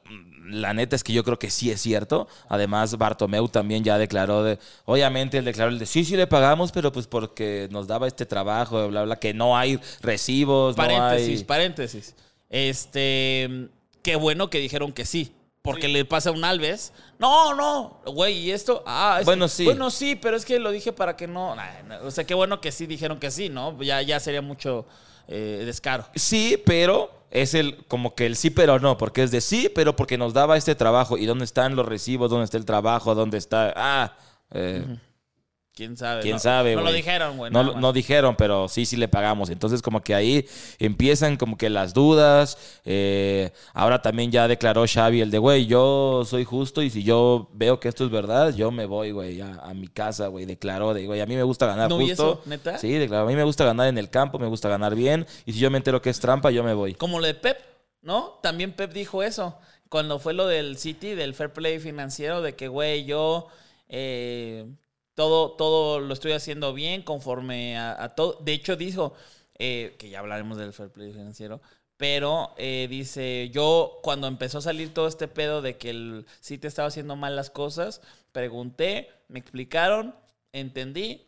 [0.46, 2.28] la neta es que yo creo que sí es cierto.
[2.48, 4.60] Además, Bartomeu también ya declaró de.
[4.86, 8.26] Obviamente, él declaró el de sí, sí le pagamos, pero pues porque nos daba este
[8.26, 11.44] trabajo, bla, bla, que no hay recibos, Paréntesis, no hay.
[11.44, 12.16] paréntesis.
[12.50, 13.70] Este,
[14.02, 15.34] qué bueno que dijeron que sí.
[15.62, 16.94] Porque le pasa a un Alves.
[17.20, 18.82] No, no, güey, ¿y esto?
[18.88, 19.66] Ah, es- Bueno, sí.
[19.66, 21.54] Bueno, sí, pero es que lo dije para que no.
[21.54, 23.80] nah, no, O sea, qué bueno que sí dijeron que sí, ¿no?
[23.84, 24.86] Ya, ya sería mucho
[25.28, 26.06] eh, descaro.
[26.16, 29.96] Sí, pero es el como que el sí, pero no, porque es de sí, pero
[29.96, 31.18] porque nos daba este trabajo.
[31.18, 32.30] ¿Y dónde están los recibos?
[32.30, 33.16] ¿Dónde está el trabajo?
[33.16, 33.74] ¿Dónde está?
[33.76, 34.18] Ah,
[34.52, 34.98] eh,
[35.80, 36.22] ¿Quién sabe?
[36.24, 37.50] quién No- sabe, No lo dijeron, güey.
[37.54, 39.50] No, no dijeron, pero sí, sí le pagamos.
[39.50, 40.46] Entonces, como que ahí
[40.78, 42.58] empiezan como que las dudas.
[42.84, 47.50] Eh, ahora también ya declaró Xavi el de, güey, yo soy justo y si yo
[47.54, 50.46] veo que esto es verdad, yo me voy, güey, a, a mi casa, güey.
[50.46, 52.12] Declaró de, güey, a mí me gusta ganar ¿No justo.
[52.12, 52.42] eso?
[52.46, 52.78] ¿Neta?
[52.78, 55.26] Sí, declaró, a mí me gusta ganar en el campo, me gusta ganar bien.
[55.46, 56.94] Y si yo me entero que es trampa, yo me voy.
[56.96, 57.58] Como lo de Pep,
[58.02, 58.38] ¿no?
[58.44, 59.56] También Pep dijo eso.
[59.88, 63.48] Cuando fue lo del City, del fair play financiero, de que, güey, yo
[63.88, 64.66] eh,
[65.20, 68.38] todo, todo lo estoy haciendo bien conforme a, todo.
[68.40, 69.14] De hecho, dijo,
[69.58, 71.60] eh, que ya hablaremos del fair play financiero,
[71.98, 76.68] pero eh, dice, yo cuando empezó a salir todo este pedo de que el City
[76.68, 78.02] estaba haciendo mal las cosas,
[78.32, 80.16] pregunté, me explicaron,
[80.54, 81.26] entendí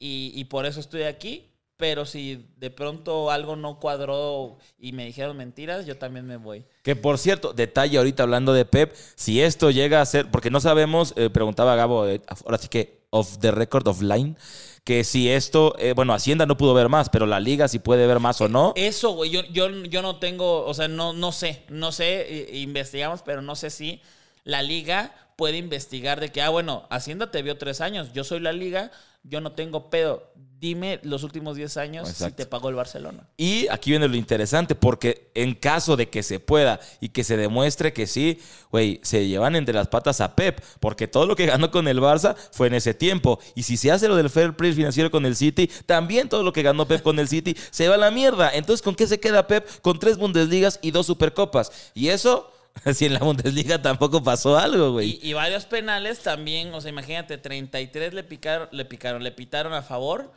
[0.00, 1.46] y, y por eso estoy aquí.
[1.76, 6.66] Pero si de pronto algo no cuadró y me dijeron mentiras, yo también me voy.
[6.82, 10.60] Que por cierto, detalle ahorita hablando de Pep, si esto llega a ser, porque no
[10.60, 14.36] sabemos, eh, preguntaba Gabo, eh, ahora sí que off the record of line,
[14.84, 18.06] que si esto, eh, bueno, Hacienda no pudo ver más, pero la liga si puede
[18.06, 18.72] ver más o no.
[18.76, 22.58] Eso, güey, yo, yo, yo no tengo, o sea, no, no sé, no sé, eh,
[22.58, 24.00] investigamos, pero no sé si
[24.44, 28.40] la liga puede investigar de que, ah, bueno, Hacienda te vio tres años, yo soy
[28.40, 28.90] la liga,
[29.22, 30.32] yo no tengo pedo.
[30.58, 33.26] Dime los últimos 10 años si te pagó el Barcelona.
[33.38, 37.38] Y aquí viene lo interesante, porque en caso de que se pueda y que se
[37.38, 38.38] demuestre que sí,
[38.70, 41.98] güey, se llevan entre las patas a Pep, porque todo lo que ganó con el
[41.98, 43.38] Barça fue en ese tiempo.
[43.54, 46.52] Y si se hace lo del fair play financiero con el City, también todo lo
[46.52, 48.50] que ganó Pep con el City se va a la mierda.
[48.52, 49.66] Entonces, ¿con qué se queda Pep?
[49.80, 51.72] Con tres Bundesligas y dos Supercopas.
[51.94, 52.52] Y eso,
[52.94, 55.18] si en la Bundesliga tampoco pasó algo, güey.
[55.22, 59.72] Y, y varios penales también, o sea, imagínate, 33 le picaron, le picaron, le pitaron
[59.72, 60.32] a favor.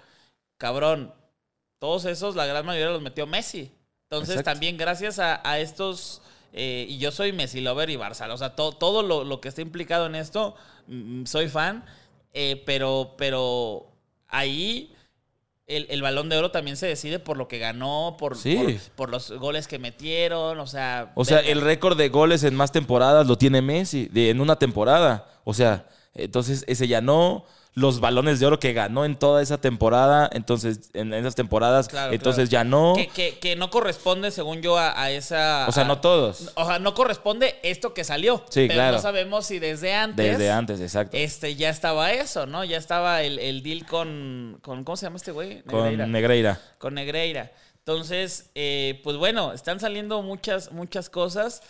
[0.58, 1.14] Cabrón,
[1.80, 3.72] todos esos, la gran mayoría los metió Messi.
[4.10, 4.52] Entonces, Exacto.
[4.52, 6.22] también gracias a, a estos,
[6.54, 9.50] eh, y yo soy Messi Lover y Barça, o sea, to- todo lo, lo que
[9.50, 10.56] está implicado en esto,
[10.88, 11.84] mm, soy fan,
[12.34, 13.88] eh, pero, pero
[14.28, 14.93] ahí
[15.76, 18.56] el, el balón de oro también se decide por lo que ganó, por, Sí.
[18.56, 21.12] por, por los goles que metieron, o sea...
[21.16, 24.58] O sea, el récord de goles en más temporadas lo tiene Messi, de, en una
[24.58, 25.28] temporada.
[25.44, 27.46] O sea, entonces ese ya no.
[27.76, 32.14] Los balones de oro que ganó en toda esa temporada, entonces en esas temporadas, Claro,
[32.14, 32.64] entonces claro.
[32.66, 32.94] ya no.
[32.96, 35.66] Que, que- que no corresponde, según yo, a, a esa.
[35.68, 36.52] O sea, a- no todos.
[36.54, 38.38] O sea, no corresponde esto que salió.
[38.50, 38.98] Sí, pero claro.
[38.98, 40.38] no sabemos si desde antes.
[40.38, 41.18] Desde antes, exacto.
[41.18, 42.64] Este, ya estaba eso, ¿no?
[42.64, 44.84] Ya estaba el, el deal con, con.
[44.84, 45.64] ¿Cómo se llama este güey?
[45.64, 46.06] Con Negreira.
[46.08, 46.62] Negreira.
[46.78, 47.52] Con Negreira.
[47.80, 51.62] Entonces, eh, pues bueno, están saliendo muchas, muchas cosas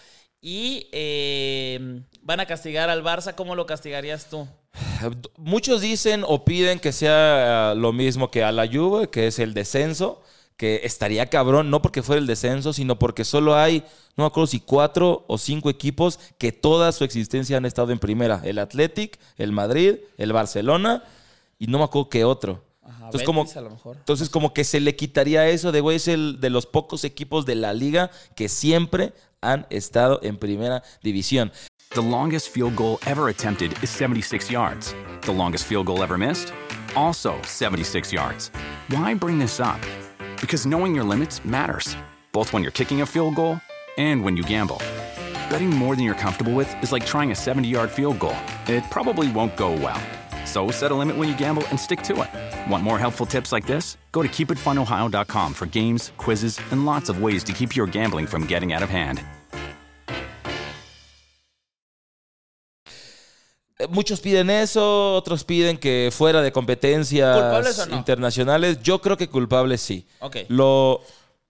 [0.45, 3.33] y eh, van a castigar al Barça.
[3.33, 4.45] ¿Cómo lo castigarías tú?
[5.37, 9.39] Muchos dicen o piden que sea eh, lo mismo que a la Juve, que es
[9.39, 10.21] el descenso,
[10.57, 13.85] que estaría cabrón, no porque fuera el descenso, sino porque solo hay,
[14.17, 17.99] no me acuerdo si cuatro o cinco equipos que toda su existencia han estado en
[17.99, 18.41] primera.
[18.43, 21.05] El Athletic, el Madrid, el Barcelona
[21.57, 22.61] y no me acuerdo qué otro.
[22.95, 23.97] Ajá, entonces, como, Betis, a lo mejor.
[23.97, 27.45] entonces, como que se le quitaría eso de, güey, es el de los pocos equipos
[27.45, 31.51] de la liga que siempre han estado en primera división.
[31.93, 34.95] The longest field goal ever attempted is 76 yards.
[35.21, 36.51] The longest field goal ever missed?
[36.95, 38.49] Also 76 yards.
[38.89, 39.79] Why bring this up?
[40.41, 41.95] Because knowing your limits matters,
[42.31, 43.59] both when you're kicking a field goal
[43.97, 44.81] and when you gamble.
[45.49, 48.35] Betting more than you're comfortable with is like trying a 70 yard field goal,
[48.67, 50.01] it probably won't go well.
[50.53, 52.29] So set a limit when you gamble and stick to it.
[52.71, 53.97] Want more helpful tips like this?
[54.11, 58.45] Go to keepitfunohio.com for games, quizzes, and lots of ways to keep your gambling from
[58.45, 59.19] getting out of hand.
[63.79, 67.95] Eh, Muchos piden eso, otros piden que fuera de competencias ¿Culpables o no?
[67.97, 68.77] internacionales.
[68.83, 70.05] Yo creo que culpables sí.
[70.19, 70.37] Ok.
[70.49, 71.01] Lo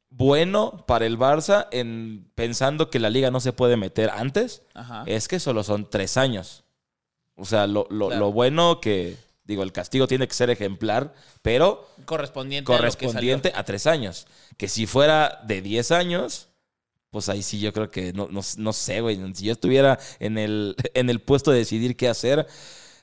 [0.10, 5.04] bueno para el Barça, en pensando que la liga no se puede meter antes, Ajá.
[5.08, 6.64] es que solo son tres años.
[7.36, 8.20] O sea, lo, lo- Claro.
[8.26, 13.88] lo bueno que, digo, el castigo tiene que ser ejemplar, pero Correspondiente, correspondiente a tres
[13.88, 14.28] años.
[14.58, 16.50] Que si fuera de 10 años,
[17.10, 19.20] pues ahí sí yo creo que no, no, no sé, güey.
[19.36, 22.48] Si yo estuviera en el, en el puesto de decidir qué hacer,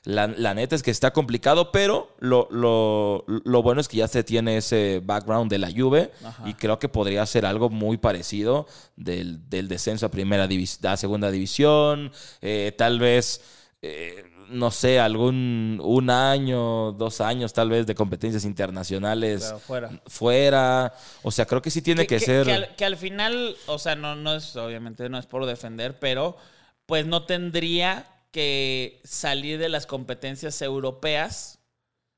[0.03, 4.07] la, la neta es que está complicado, pero lo, lo, lo bueno es que ya
[4.07, 6.49] se tiene ese background de la Juve Ajá.
[6.49, 8.65] y creo que podría ser algo muy parecido
[8.95, 13.41] del, del descenso a primera divis- a segunda división, eh, tal vez
[13.83, 19.89] eh, no sé, algún un año, dos años tal vez de competencias internacionales fuera.
[20.05, 20.93] fuera.
[21.23, 22.45] O sea, creo que sí tiene que, ser.
[22.45, 25.99] Que al, que al final, o sea, no, no es, obviamente no es por defender,
[25.99, 26.37] pero
[26.85, 31.59] pues no tendría que salir de las competencias europeas.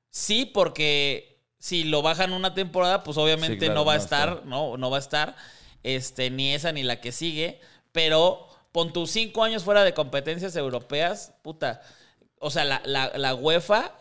[0.10, 4.30] Sí, porque si lo bajan una temporada, pues obviamente Sí, claro, no va a estar,
[4.30, 4.46] está.
[4.46, 5.36] no, no va a estar,
[5.82, 10.58] este, ni esa ni la que sigue, pero pon tus cinco años fuera de competencias
[10.58, 11.82] europeas, puta.
[12.40, 13.96] O sea, la, la, la UEFA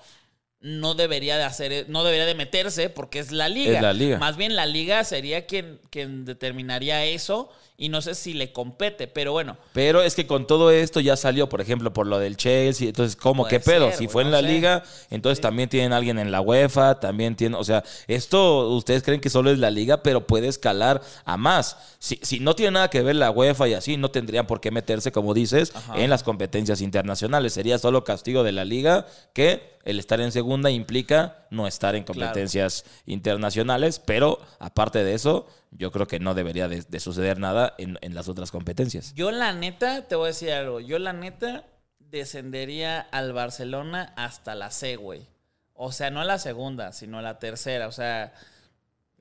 [0.63, 3.77] no debería de hacer, no debería de meterse porque es la liga.
[3.77, 4.19] Es la liga.
[4.19, 7.51] Más bien la liga sería quien, quien determinaría eso
[7.83, 9.57] y no sé si le compete, pero bueno.
[9.73, 12.87] Pero es que con todo esto ya salió, por ejemplo, por lo del Chelsea.
[12.87, 13.45] Entonces, ¿cómo?
[13.49, 13.89] ¿Qué pedo?
[13.89, 14.45] ser, si fue en la sé.
[14.47, 17.59] liga, entonces también tienen alguien en la UEFA, también tienen.
[17.59, 21.77] O sea, esto ustedes creen que solo es la liga, pero puede escalar a más.
[21.99, 24.71] Si, si no tiene nada que ver la UEFA y así, no tendrían por qué
[24.71, 26.01] meterse, como dices, Ajá.
[26.01, 27.53] en las competencias internacionales.
[27.53, 32.05] Sería solo castigo de la liga que el estar en segunda implica no estar en
[32.05, 32.21] Claro.
[32.21, 37.75] competencias internacionales, pero aparte de eso, yo creo que no debería de, de suceder nada
[37.79, 39.15] en, en las otras competencias.
[39.15, 41.65] Yo la neta, te voy a decir algo, yo la neta
[41.99, 45.27] descendería al Barcelona hasta la C, güey.
[45.75, 47.89] O sea, no a la segunda, sino a la tercera.
[47.89, 48.33] O sea,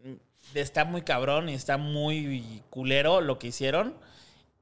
[0.03, 0.13] mm,
[0.55, 3.95] está muy cabrón y está muy culero lo que hicieron.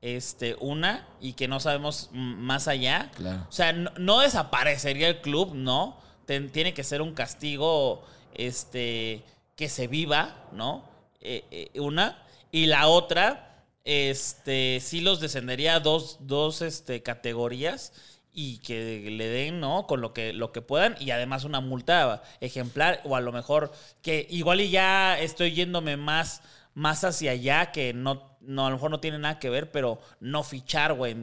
[0.02, 3.12] Este, una, y que no sabemos más allá.
[3.16, 3.46] Claro.
[3.50, 5.98] O sea, no, no desaparecería el club, ¿no?
[6.26, 9.24] Ten- tiene que ser un castigo, este,
[9.58, 10.88] que se viva, ¿no?
[11.22, 12.24] Eh, eh, una.
[12.52, 17.94] Y la otra, este, sí los descendería a dos, dos este, categorías
[18.32, 19.86] y que le den, ¿no?
[19.88, 23.72] Con lo que, lo que puedan y además una multa ejemplar o a lo mejor
[24.02, 26.42] que igual y ya estoy yéndome más,
[26.74, 30.00] más hacia allá que no, no, a lo mejor no tiene nada que ver, pero
[30.20, 31.16] no fichar, güey.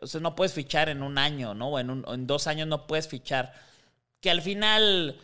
[0.00, 1.68] O sea, no puedes fichar en un año, ¿no?
[1.70, 3.52] O en, un- en dos años no puedes fichar.
[4.20, 5.18] Que al final,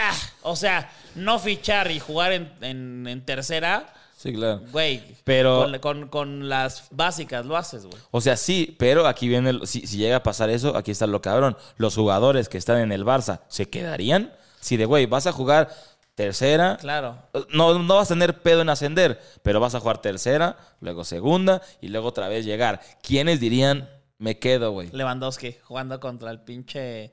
[0.00, 4.62] ah, o sea, no fichar y jugar en, en- en tercera, Sí, claro.
[4.72, 5.02] güey.
[5.24, 7.98] Pero- Con, con- con las básicas lo haces, güey.
[8.10, 11.06] O sea, sí, pero aquí viene, el- si, si llega a pasar eso, aquí está
[11.06, 11.56] lo cabrón.
[11.76, 14.32] Los jugadores que están en el Barça, ¿se quedarían?
[14.60, 15.68] Si de, güey, vas a jugar
[16.16, 17.16] tercera, Claro.
[17.50, 21.62] no, no vas a tener pedo en ascender, pero vas a jugar tercera, luego segunda
[21.80, 22.80] y luego otra vez llegar.
[23.02, 24.90] ¿Quiénes dirían, me quedo, güey?
[24.90, 27.12] Lewandowski jugando contra el pinche.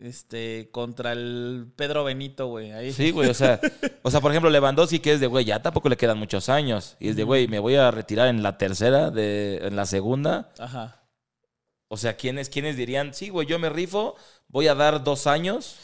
[0.00, 2.70] Este, contra el Pedro Benito, güey.
[2.72, 2.92] Ahí.
[2.92, 3.60] Sí, güey, o sea,
[4.02, 6.96] o sea, por ejemplo, Lewandowski que es de, güey, ya tampoco le quedan muchos años.
[7.00, 10.52] Y es de, güey, me voy a retirar en la tercera, de, en la segunda.
[10.58, 11.02] Ajá.
[11.88, 14.14] O sea, ¿quiénes, quiénes dirían, sí, güey, yo me rifo,
[14.46, 15.76] voy a dar dos años,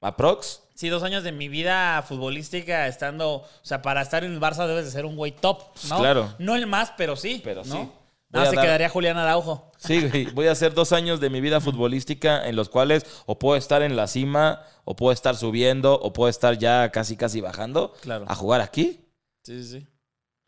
[0.00, 0.62] aprox?
[0.74, 3.34] Sí, dos años de mi vida futbolística estando.
[3.36, 5.98] O sea, para estar en el Barça debes de ser un güey top, ¿no?
[6.00, 6.34] Claro.
[6.38, 7.40] No el más, pero sí.
[7.44, 7.74] Pero ¿no?
[7.76, 7.90] sí.
[8.34, 9.72] Voy No, a se dar- quedaría Julián Araujo.
[9.78, 10.26] Sí, güey.
[10.26, 13.82] Voy a hacer dos años de mi vida futbolística en los cuales o puedo estar
[13.82, 17.94] en la cima, o puedo estar subiendo, o puedo estar ya casi, casi bajando.
[18.02, 18.24] Claro.
[18.28, 19.00] A jugar aquí.
[19.42, 19.86] Sí, sí, sí.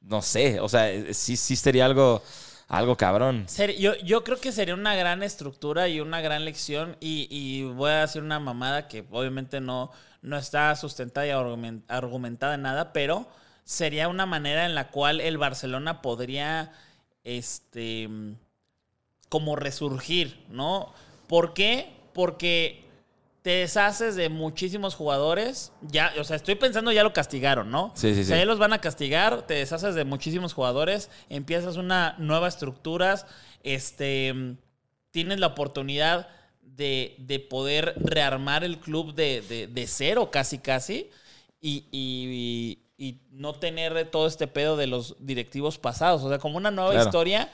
[0.01, 0.61] No sé.
[0.61, 2.23] O sea, eh, sí, sí sería algo,
[2.69, 3.47] algo cabrón.
[3.79, 6.97] Yo, yo creo que sería una gran estructura y una gran lección.
[7.01, 9.91] Y, y voy a decir una mamada que obviamente no,
[10.23, 13.27] no está sustentada y argumen- argumentada en nada, pero
[13.65, 16.73] sería una manera en la cual el Barcelona podría,
[17.27, 18.09] este,
[19.29, 20.93] como resurgir, ¿no?
[21.27, 21.91] ¿Por qué?
[22.15, 22.85] Porque
[23.43, 25.73] te deshaces de muchísimos jugadores.
[25.83, 27.93] Ya, o sea, estoy pensando ya lo castigaron, ¿no?
[27.95, 28.41] Sí, sí, O sea, sí.
[28.41, 33.27] ya los van a castigar, te deshaces de muchísimos jugadores, empiezas una nueva estructura,
[33.65, 34.57] este,
[35.11, 36.29] tienes la oportunidad
[36.63, 41.11] de, de poder rearmar el club de, de- de cero casi casi
[41.61, 46.23] y, y- y no tener todo este pedo de los directivos pasados.
[46.23, 47.07] O sea, como una nueva Claro.
[47.09, 47.51] historia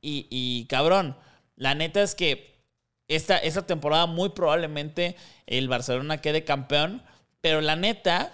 [0.00, 1.16] y, y, cabrón,
[1.56, 2.56] la neta es que
[3.08, 5.16] esta, esta temporada muy probablemente
[5.46, 7.02] el Barcelona quede campeón,
[7.40, 8.32] pero la neta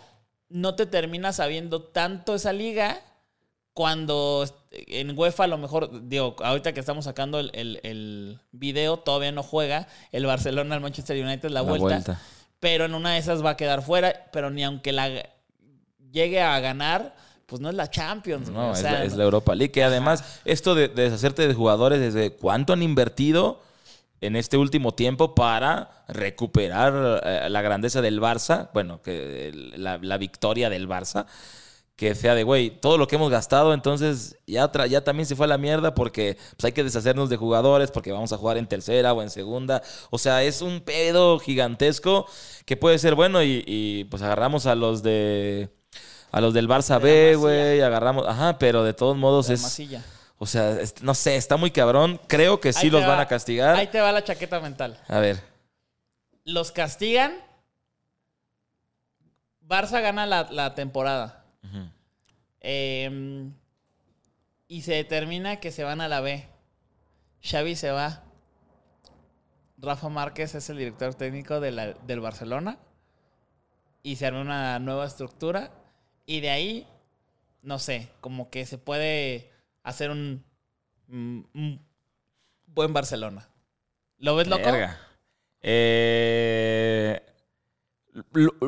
[0.48, 3.00] no te termina sabiendo tanto esa liga
[3.74, 8.98] cuando en UEFA a lo mejor, digo, ahorita que estamos sacando el, el- el video,
[8.98, 12.20] todavía no juega el Barcelona al Manchester United la, La vuelta, vuelta.
[12.60, 15.08] pero en una de esas va a quedar fuera, pero ni aunque la
[16.12, 18.48] llegue a ganar, pues no es la Champions.
[18.50, 19.72] No, o es, la, es la Europa League.
[19.72, 23.60] Que además, esto de, de deshacerte de jugadores, ¿desde cuánto han invertido
[24.20, 28.70] en este último tiempo para recuperar eh, la grandeza del Barça?
[28.72, 31.26] Bueno, que el- la, la victoria del Barça.
[31.94, 35.36] Que sea de, güey, todo lo que hemos gastado, entonces ya, tra- ya también se
[35.36, 38.56] fue a la mierda porque pues, hay que deshacernos de jugadores porque vamos a jugar
[38.56, 39.82] en tercera o en segunda.
[40.10, 42.26] O sea, es un pedo gigantesco
[42.64, 45.68] que puede ser bueno y, y, pues agarramos a los de...
[46.32, 50.02] A los del Barça De B, güey, agarramos, ajá, pero de todos modos es, masilla.
[50.38, 52.18] o sea, es- no sé, está muy cabrón.
[52.26, 53.76] Creo que sí los van va- a castigar.
[53.76, 54.98] Ahí te va la chaqueta mental.
[55.08, 55.40] A ver,
[56.44, 57.34] Los castigan.
[59.66, 61.44] Barça gana la, la temporada.
[62.60, 63.50] Eh,
[64.68, 66.48] y se determina que se van a la B.
[67.42, 68.22] Xavi se va.
[69.78, 72.78] Rafa Márquez es el director técnico de la- del Barcelona.
[74.02, 75.70] Y se arma una nueva estructura.
[76.26, 76.86] Y de ahí,
[77.62, 79.50] no sé, como que se puede
[79.82, 80.44] hacer un,
[81.08, 81.84] un- un
[82.66, 83.48] buen Barcelona.
[84.18, 84.68] ¿Lo ves loco?
[85.64, 87.20] Eh,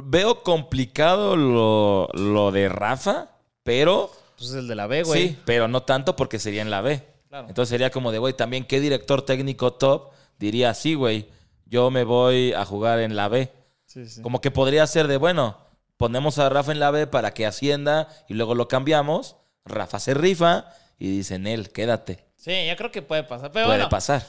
[0.04, 3.30] veo complicado lo, lo de Rafa,
[3.62, 5.28] pero Pues es el de la B, güey.
[5.28, 7.02] sí, pero no tanto porque sería en la B.
[7.28, 7.48] Claro.
[7.48, 11.28] Entonces sería como de, güey, también qué director técnico top diría así, güey,
[11.66, 13.52] yo me voy a jugar en la B.
[13.86, 14.22] Sí, sí.
[14.22, 15.58] Como que podría ser de, bueno,
[15.96, 19.36] ponemos a Rafa en la B para que ascienda y luego lo cambiamos.
[19.64, 20.66] Rafa se rifa
[20.98, 22.24] y dicen él, quédate.
[22.36, 23.50] Sí, yo creo que puede pasar.
[23.52, 24.26] Pero Puede bueno, pasar.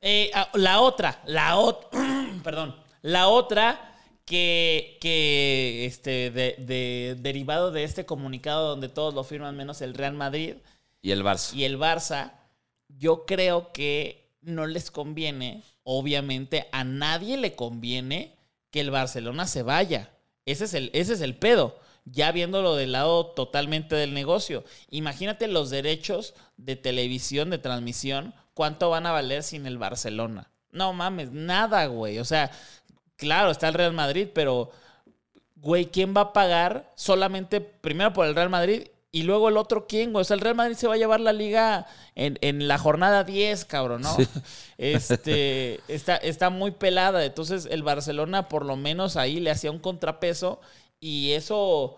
[0.00, 1.88] Eh, ah, la otra, la otra,
[2.44, 3.96] perdón, la otra
[4.26, 9.94] que, que este, de, de- derivado de este comunicado donde todos lo firman menos el
[9.94, 10.56] Real Madrid
[11.00, 11.54] Y el Barça.
[11.54, 12.32] y el Barça,
[12.88, 18.36] yo creo que no les conviene, obviamente a nadie le conviene
[18.70, 20.10] que el Barcelona se vaya.
[20.46, 21.78] Ese es el, ese es el pedo.
[22.04, 24.64] Ya viéndolo del lado totalmente del negocio.
[24.90, 30.50] Imagínate los derechos de televisión, de transmisión, cuánto van a valer sin el Barcelona.
[30.70, 32.18] No mames, nada, güey.
[32.18, 32.50] O sea,
[33.16, 34.70] claro, está el Real Madrid, pero,
[35.56, 39.86] güey, ¿quién va a pagar solamente primero por el Real Madrid y luego el otro
[39.86, 40.22] quién, güey?
[40.22, 41.86] O sea, el Real Madrid se va a llevar la liga
[42.16, 44.16] en, en la jornada 10, cabrón, ¿no?
[44.16, 44.26] Sí.
[44.78, 47.24] Este, está, está muy pelada.
[47.24, 50.60] Entonces, el Barcelona, por lo menos ahí, le hacía un contrapeso
[51.00, 51.96] y eso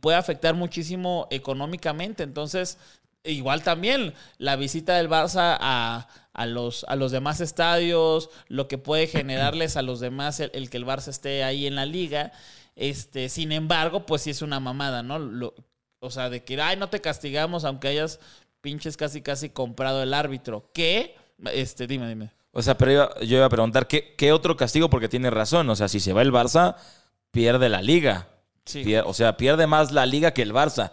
[0.00, 2.22] puede afectar muchísimo económicamente.
[2.22, 2.78] Entonces,
[3.24, 8.78] igual también la visita del Barça a, a los, a los demás estadios, lo que
[8.78, 12.32] puede generarles a los demás el, el que el Barça esté ahí en la liga.
[12.76, 15.18] Este, sin embargo, pues sí es una mamada, ¿no?
[15.18, 15.54] Lo-
[16.00, 18.20] o sea, de que, ay, no te castigamos aunque hayas
[18.60, 20.70] pinches casi casi comprado el árbitro.
[20.72, 21.14] ¿Qué?
[21.52, 22.30] Este, dime, dime.
[22.52, 24.90] O sea, pero iba- yo iba a preguntar, ¿qué, qué otro castigo?
[24.90, 25.68] Porque tiene razón.
[25.70, 26.74] O sea, si se va el Barça,
[27.30, 28.28] pierde la liga.
[28.64, 28.82] Sí.
[28.84, 30.92] Pier- o sea, pierde más la liga que el Barça.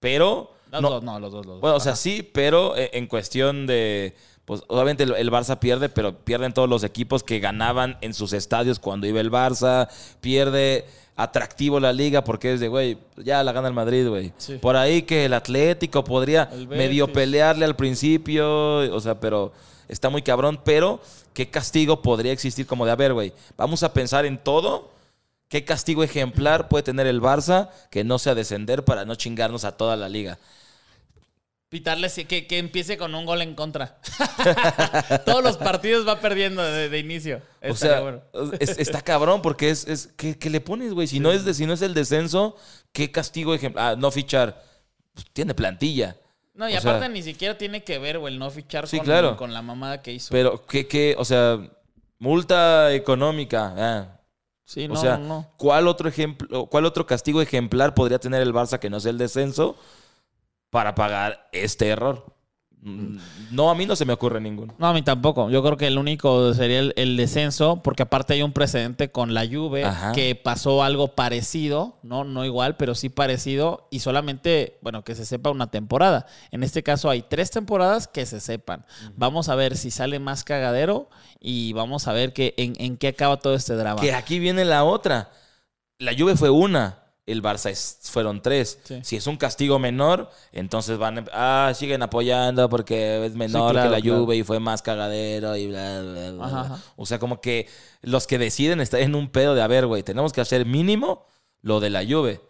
[0.00, 0.54] Pero...
[0.70, 1.60] Los no- dos, no, los dos, los dos.
[1.60, 4.16] Bueno, o sea, sí, pero eh, en cuestión de.
[4.44, 8.32] Pues obviamente el, el Barça pierde, pero pierden todos los equipos que ganaban en sus
[8.32, 9.88] estadios cuando iba el Barça.
[10.20, 14.32] Pierde atractivo la liga porque es de, güey, ya la gana el Madrid, güey.
[14.38, 14.58] Sí.
[14.58, 19.52] Por ahí que el Atlético podría medio pelearle al principio, o sea, pero
[19.88, 20.60] está muy cabrón.
[20.64, 21.00] Pero,
[21.34, 24.90] ¿qué castigo podría existir como de, a ver, güey, vamos a pensar en todo?
[25.48, 29.76] ¿Qué castigo ejemplar puede tener el Barça que no sea descender para no chingarnos a
[29.76, 30.38] toda la liga?
[31.72, 33.98] Pitarle que, que empiece con un gol en contra.
[35.24, 37.36] Todos los partidos va perdiendo de, de inicio.
[37.62, 38.22] O Estaría sea, bueno.
[38.60, 41.06] es- está cabrón porque es, es ¿qué, qué le pones, güey?
[41.06, 42.56] Si no es de, si no es el descenso,
[42.92, 43.92] ¿qué castigo ejemplar?
[43.94, 44.62] Ah, no fichar.
[45.14, 46.18] Pues, tiene plantilla.
[46.52, 48.98] No, y o aparte sea- ni siquiera tiene que ver, güey, el no fichar Sí,
[48.98, 49.38] con, claro.
[49.38, 50.28] con la mamada que hizo.
[50.30, 51.58] Pero qué qué, o sea,
[52.18, 53.74] multa económica.
[53.78, 54.20] ah.
[54.66, 55.50] sí, o no, sea, no.
[55.56, 59.16] ¿cuál otro ejemplo, cuál otro castigo ejemplar podría tener el Barça que no sea el
[59.16, 59.74] descenso
[60.72, 62.24] para pagar este error?
[62.80, 63.18] Mm,
[63.50, 64.74] No, a mí no se me ocurre ninguno.
[64.78, 65.50] No, a mí tampoco.
[65.50, 69.34] Yo creo que el único sería el, el descenso, porque aparte hay un precedente con
[69.34, 70.12] la Juve Ajá.
[70.12, 75.26] que pasó algo parecido, no, no igual, pero sí parecido y solamente, bueno, que se
[75.26, 76.24] sepa una temporada.
[76.50, 78.86] En este caso hay tres temporadas que se sepan.
[79.14, 83.08] Vamos a ver si sale más cagadero y vamos a ver que, en, en qué
[83.08, 84.00] acaba todo este drama.
[84.00, 85.30] Que aquí viene la otra.
[85.98, 88.78] La Juve fue una, el Barça es- fueron tres.
[88.84, 89.00] Sí.
[89.04, 91.24] Si es un castigo menor, entonces van a,
[91.68, 94.24] ah, siguen apoyando porque es menor claro, que la claro.
[94.24, 96.78] Juve y fue más cagadero y bla, bla, bla, Ajá, ajá.
[96.96, 97.68] O sea, como que
[98.02, 101.26] los que deciden estar en un pedo de, a ver, güey, tenemos que hacer mínimo
[101.60, 102.40] lo de la Juve.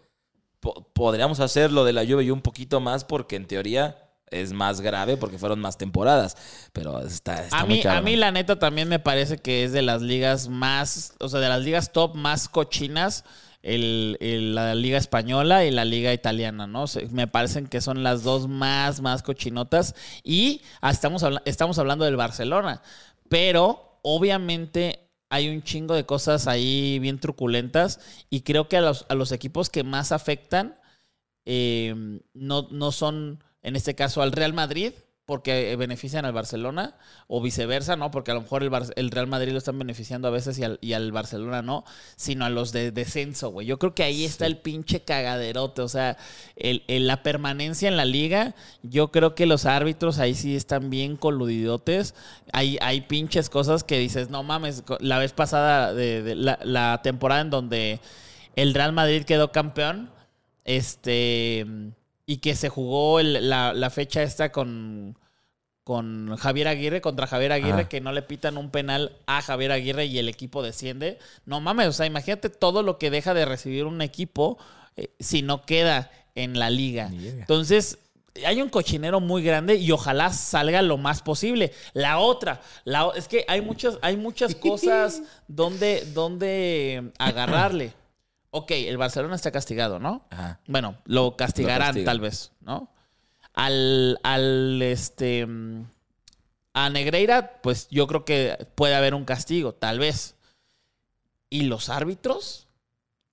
[0.59, 3.99] Po- podríamos hacer lo de la Juve y un poquito más porque en teoría
[4.31, 6.35] es más grave porque fueron más temporadas.
[6.73, 8.05] Pero está, está A muy mí, a cabrón.
[8.05, 11.49] mí, la neta, también me parece que es de las ligas más, o sea, de
[11.49, 13.23] las ligas top más cochinas,
[13.63, 16.85] el, la liga española y la liga italiana, ¿no?
[17.11, 19.95] Me parecen que son las dos más, más cochinotas.
[20.23, 22.81] Y estamos, estamos hablando del Barcelona,
[23.29, 27.99] pero obviamente hay un chingo de cosas ahí bien truculentas
[28.29, 30.77] y creo que a los, a los equipos que más afectan
[31.45, 34.93] eh, no, no son, en este caso, al Real Madrid,
[35.25, 36.95] porque benefician al Barcelona,
[37.27, 38.11] o viceversa, ¿no?
[38.11, 40.63] Porque a lo mejor el, Bar- el Real Madrid lo están beneficiando a veces y
[40.63, 41.85] al, y al Barcelona no,
[42.17, 43.65] sino a los de descenso, güey.
[43.65, 46.17] Yo creo que ahí está el pinche cagaderote, o sea,
[46.57, 50.89] el, el- la permanencia en la liga, yo creo que los árbitros ahí sí están
[50.89, 52.15] bien coludidotes.
[52.51, 56.99] Hay, hay pinches cosas que dices, no mames, la vez pasada, de, de la, la
[57.01, 58.01] temporada en donde
[58.57, 60.11] el Real Madrid quedó campeón,
[60.65, 61.65] este
[62.25, 65.17] y que se jugó el- la, la fecha esta con,
[65.83, 67.89] con Javier Aguirre, contra Javier Aguirre, Ah.
[67.89, 71.19] que no le pitan un penal a Javier Aguirre y el equipo desciende.
[71.45, 74.57] No mames, o sea, imagínate todo lo que deja de recibir un equipo
[74.95, 77.09] eh, si no queda en la liga.
[77.11, 77.97] Entonces,
[78.45, 81.71] hay un cochinero muy grande y ojalá salga lo más posible.
[81.93, 87.93] La otra, la, es que hay muchas, hay muchas cosas donde, donde agarrarle.
[88.55, 90.25] Ok, el Barcelona está castigado, ¿no?
[90.29, 90.59] Ajá.
[90.67, 92.89] Bueno, lo castigarán tal vez, ¿no?
[93.53, 95.85] Al, al, este, mm,
[96.73, 100.35] a Negreira, pues yo creo que puede haber un castigo, tal vez.
[101.49, 102.67] ¿Y los árbitros?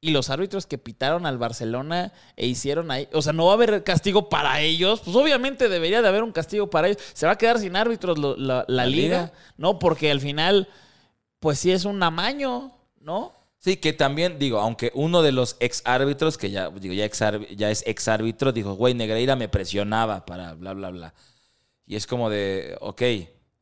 [0.02, 3.06] ¿Y los árbitros que pitaron al Barcelona e hicieron ahí?
[3.12, 5.00] O sea, no va a haber castigo para ellos.
[5.04, 7.02] Pues obviamente debería de haber un castigo para ellos.
[7.12, 9.32] Se va a quedar sin árbitros lo- la, la ¿La liga, liga?
[9.58, 9.78] ¿no?
[9.78, 10.68] Porque al final,
[11.38, 13.34] pues sí es un amaño, ¿no?
[13.62, 17.20] Sí, que también, digo, aunque uno de los ex árbitros, que ya, digo, ya, ex
[17.56, 21.14] ya es ex árbitro, dijo, güey, Negreira me presionaba para bla, bla, bla.
[21.86, 23.02] Y es como de, ok,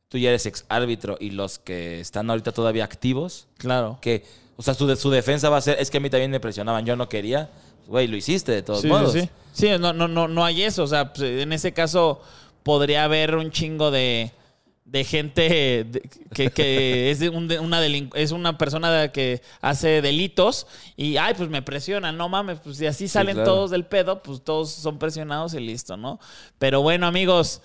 [0.07, 3.97] tú ya eres ex árbitro y los que están ahorita todavía activos, Claro.
[4.01, 4.23] que,
[4.55, 6.39] o sea, su, de- su defensa va a ser, es que a mí también me
[6.39, 7.49] presionaban, yo no quería.
[7.87, 9.11] Güey, lo hiciste de todos sí, modos.
[9.13, 9.29] Sí, sí.
[9.51, 10.83] Sí, no, no, no, no hay eso.
[10.83, 12.21] O sea, pues, en ese caso
[12.63, 14.31] podría haber un chingo de,
[14.91, 15.91] de gente
[16.33, 20.65] que, que es, de un- una es una persona que hace delitos
[20.97, 22.17] y, ay, pues me presionan.
[22.17, 23.51] No mames, pues si así salen claro.
[23.51, 26.19] todos del pedo, pues todos son presionados y listo, ¿no?
[26.57, 27.61] Pero bueno, amigos.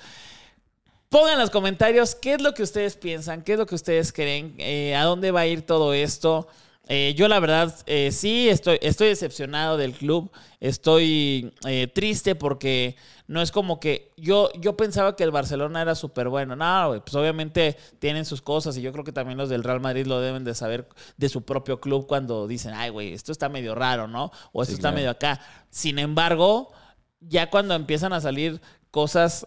[1.08, 4.12] Pongan en los comentarios qué es lo que ustedes piensan, qué es lo que ustedes
[4.12, 6.48] creen, eh, a dónde va a ir todo esto.
[6.88, 12.96] Eh, yo la verdad eh, sí estoy, estoy decepcionado del club, estoy eh, triste porque
[13.26, 16.56] no es como que yo, yo pensaba que el Barcelona era súper bueno.
[16.56, 20.06] No, pues obviamente tienen sus cosas y yo creo que también los del Real Madrid
[20.06, 23.74] lo deben de saber de su propio club cuando dicen, ay, güey, esto está medio
[23.74, 24.30] raro, ¿no?
[24.52, 24.96] O esto Sí, está claro.
[24.96, 25.40] medio acá.
[25.70, 26.72] Sin embargo,
[27.20, 28.60] ya cuando empiezan a salir
[28.90, 29.46] cosas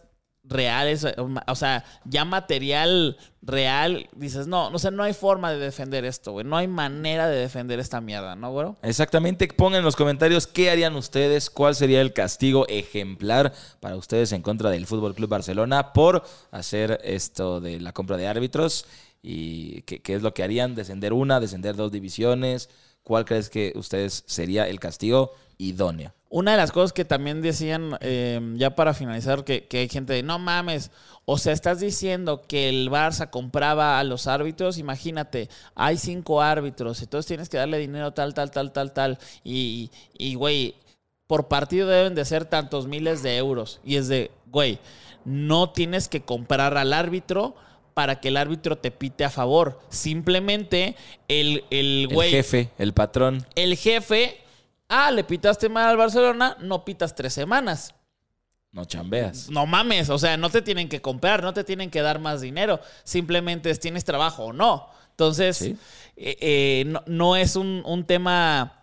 [0.50, 1.06] reales,
[1.48, 6.34] o sea, ya material real, dices, no, no sé, no hay forma de defender esto,
[6.34, 6.46] güey.
[6.46, 8.76] No hay manera de defender esta mierda, ¿no, güero?
[8.82, 14.32] Exactamente, pongan en los comentarios qué harían ustedes, cuál sería el castigo ejemplar para ustedes
[14.32, 18.86] en contra del Fútbol Club Barcelona por hacer esto de la compra de árbitros
[19.22, 22.70] y qué, qué es lo que harían, descender una, descender dos divisiones,
[23.04, 26.14] cuál crees que ustedes sería el castigo idóneo.
[26.30, 30.14] Una de las cosas que también decían, eh, ya para finalizar, que, que hay gente
[30.14, 30.92] de, no mames,
[31.24, 37.02] o sea, estás diciendo que el Barça compraba a los árbitros, imagínate, hay cinco árbitros,
[37.02, 40.76] entonces tienes que darle dinero tal, tal, tal, tal, tal, y, y güey,
[41.28, 43.80] por partido deben de ser tantos miles de euros.
[43.84, 44.80] Y es de, güey,
[45.26, 47.56] no tienes que comprar al árbitro
[47.94, 49.80] para que el árbitro te pite a favor.
[49.90, 50.96] Simplemente
[51.28, 53.46] el, el El güey, jefe, el patrón.
[53.56, 54.38] el jefe,
[54.90, 57.94] ah, le pitaste mal al Barcelona, no pitas tres semanas.
[58.72, 59.50] No chambeas.
[59.50, 62.42] No mames, o sea, no te tienen que comprar, no te tienen que dar más
[62.42, 62.80] dinero.
[63.04, 64.88] Simplemente es tienes trabajo o no.
[65.12, 65.76] Entonces, Sí.
[66.16, 68.74] eh, eh, no, no es un, un tema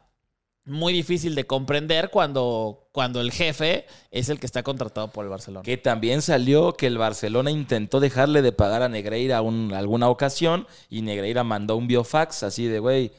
[0.65, 5.31] muy difícil de comprender cuando, cuando el jefe es el que está contratado por el
[5.31, 5.63] Barcelona.
[5.63, 10.67] Que también salió que el Barcelona intentó dejarle de pagar a Negreira un- alguna ocasión
[10.89, 13.13] y Negreira mandó un biofax así de, güey,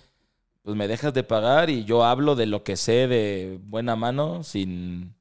[0.65, 4.43] pues me dejas de pagar y yo hablo de lo que sé de buena mano
[4.43, 5.13] sin,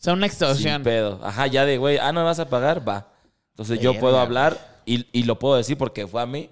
[0.00, 0.82] O sea, una sin extorsión.
[0.82, 1.20] pedo.
[1.22, 3.06] Ajá, ya de, güey, ah, no me vas a pagar, va.
[3.50, 6.50] Entonces yo puedo hablar y, y lo puedo decir porque fue a mí.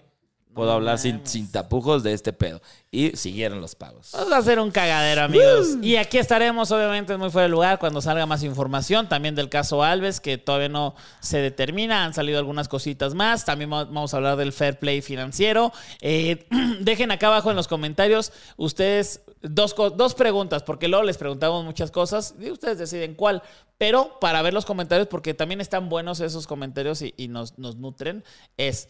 [0.55, 2.61] Puedo hablar sin, sin tapujos de este pedo.
[2.91, 4.13] Y siguieron los pagos.
[4.31, 5.79] Va a ser un cagadero, amigos.
[5.81, 9.09] Y aquí estaremos, obviamente, muy fuera de lugar cuando salga más información.
[9.09, 12.05] También del caso Alves, que todavía no se determina.
[12.05, 13.47] Han salido algunas cositas más.
[13.47, 15.73] También va- vamos a hablar del fair play financiero.
[16.03, 16.47] Eh,
[16.81, 21.91] dejen acá abajo en los comentarios ustedes dos, dos preguntas, porque luego les preguntamos muchas
[21.91, 23.43] cosas y ustedes deciden cuál.
[23.79, 27.77] Pero para ver los comentarios, porque también están buenos esos comentarios y, y nos, nos
[27.77, 28.23] nutren,
[28.59, 28.89] es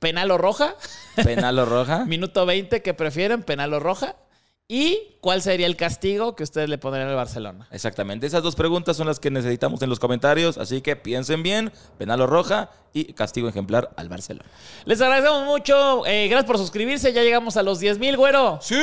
[0.00, 0.74] penal o roja.
[1.14, 2.04] Penal o roja.
[2.06, 4.16] Minuto 20 que prefieren, penal o roja.
[4.66, 7.66] ¿Y cuál sería el castigo que ustedes le pondrían al Barcelona?
[7.72, 8.28] Exactamente.
[8.28, 10.58] Esas dos preguntas son las que necesitamos en los comentarios.
[10.58, 11.72] Así que piensen bien.
[11.98, 14.48] Penal o roja y castigo ejemplar al Barcelona.
[14.84, 16.04] Les agradecemos mucho.
[16.06, 17.12] eh, gracias por suscribirse.
[17.12, 18.58] Ya llegamos a los 10 mil, güero.
[18.62, 18.74] ¡Sí!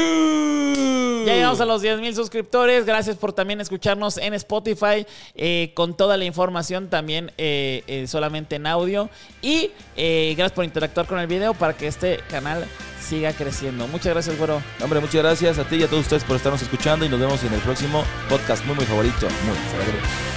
[1.26, 2.86] Ya llegamos a los 10 mil suscriptores.
[2.86, 5.06] Gracias por también escucharnos en Spotify
[5.36, 9.10] eh, con toda la información también eh, solamente en audio.
[9.42, 12.66] Y gracias por interactuar con el video para que este canal
[13.02, 13.88] siga creciendo.
[13.88, 14.62] Muchas gracias, güero.
[14.82, 17.44] Hombre, muchas gracias a ti y a todos ustedes por estarnos escuchando y nos vemos
[17.44, 19.28] en el próximo podcast muy, muy favorito.
[19.46, 20.37] Muy favorito.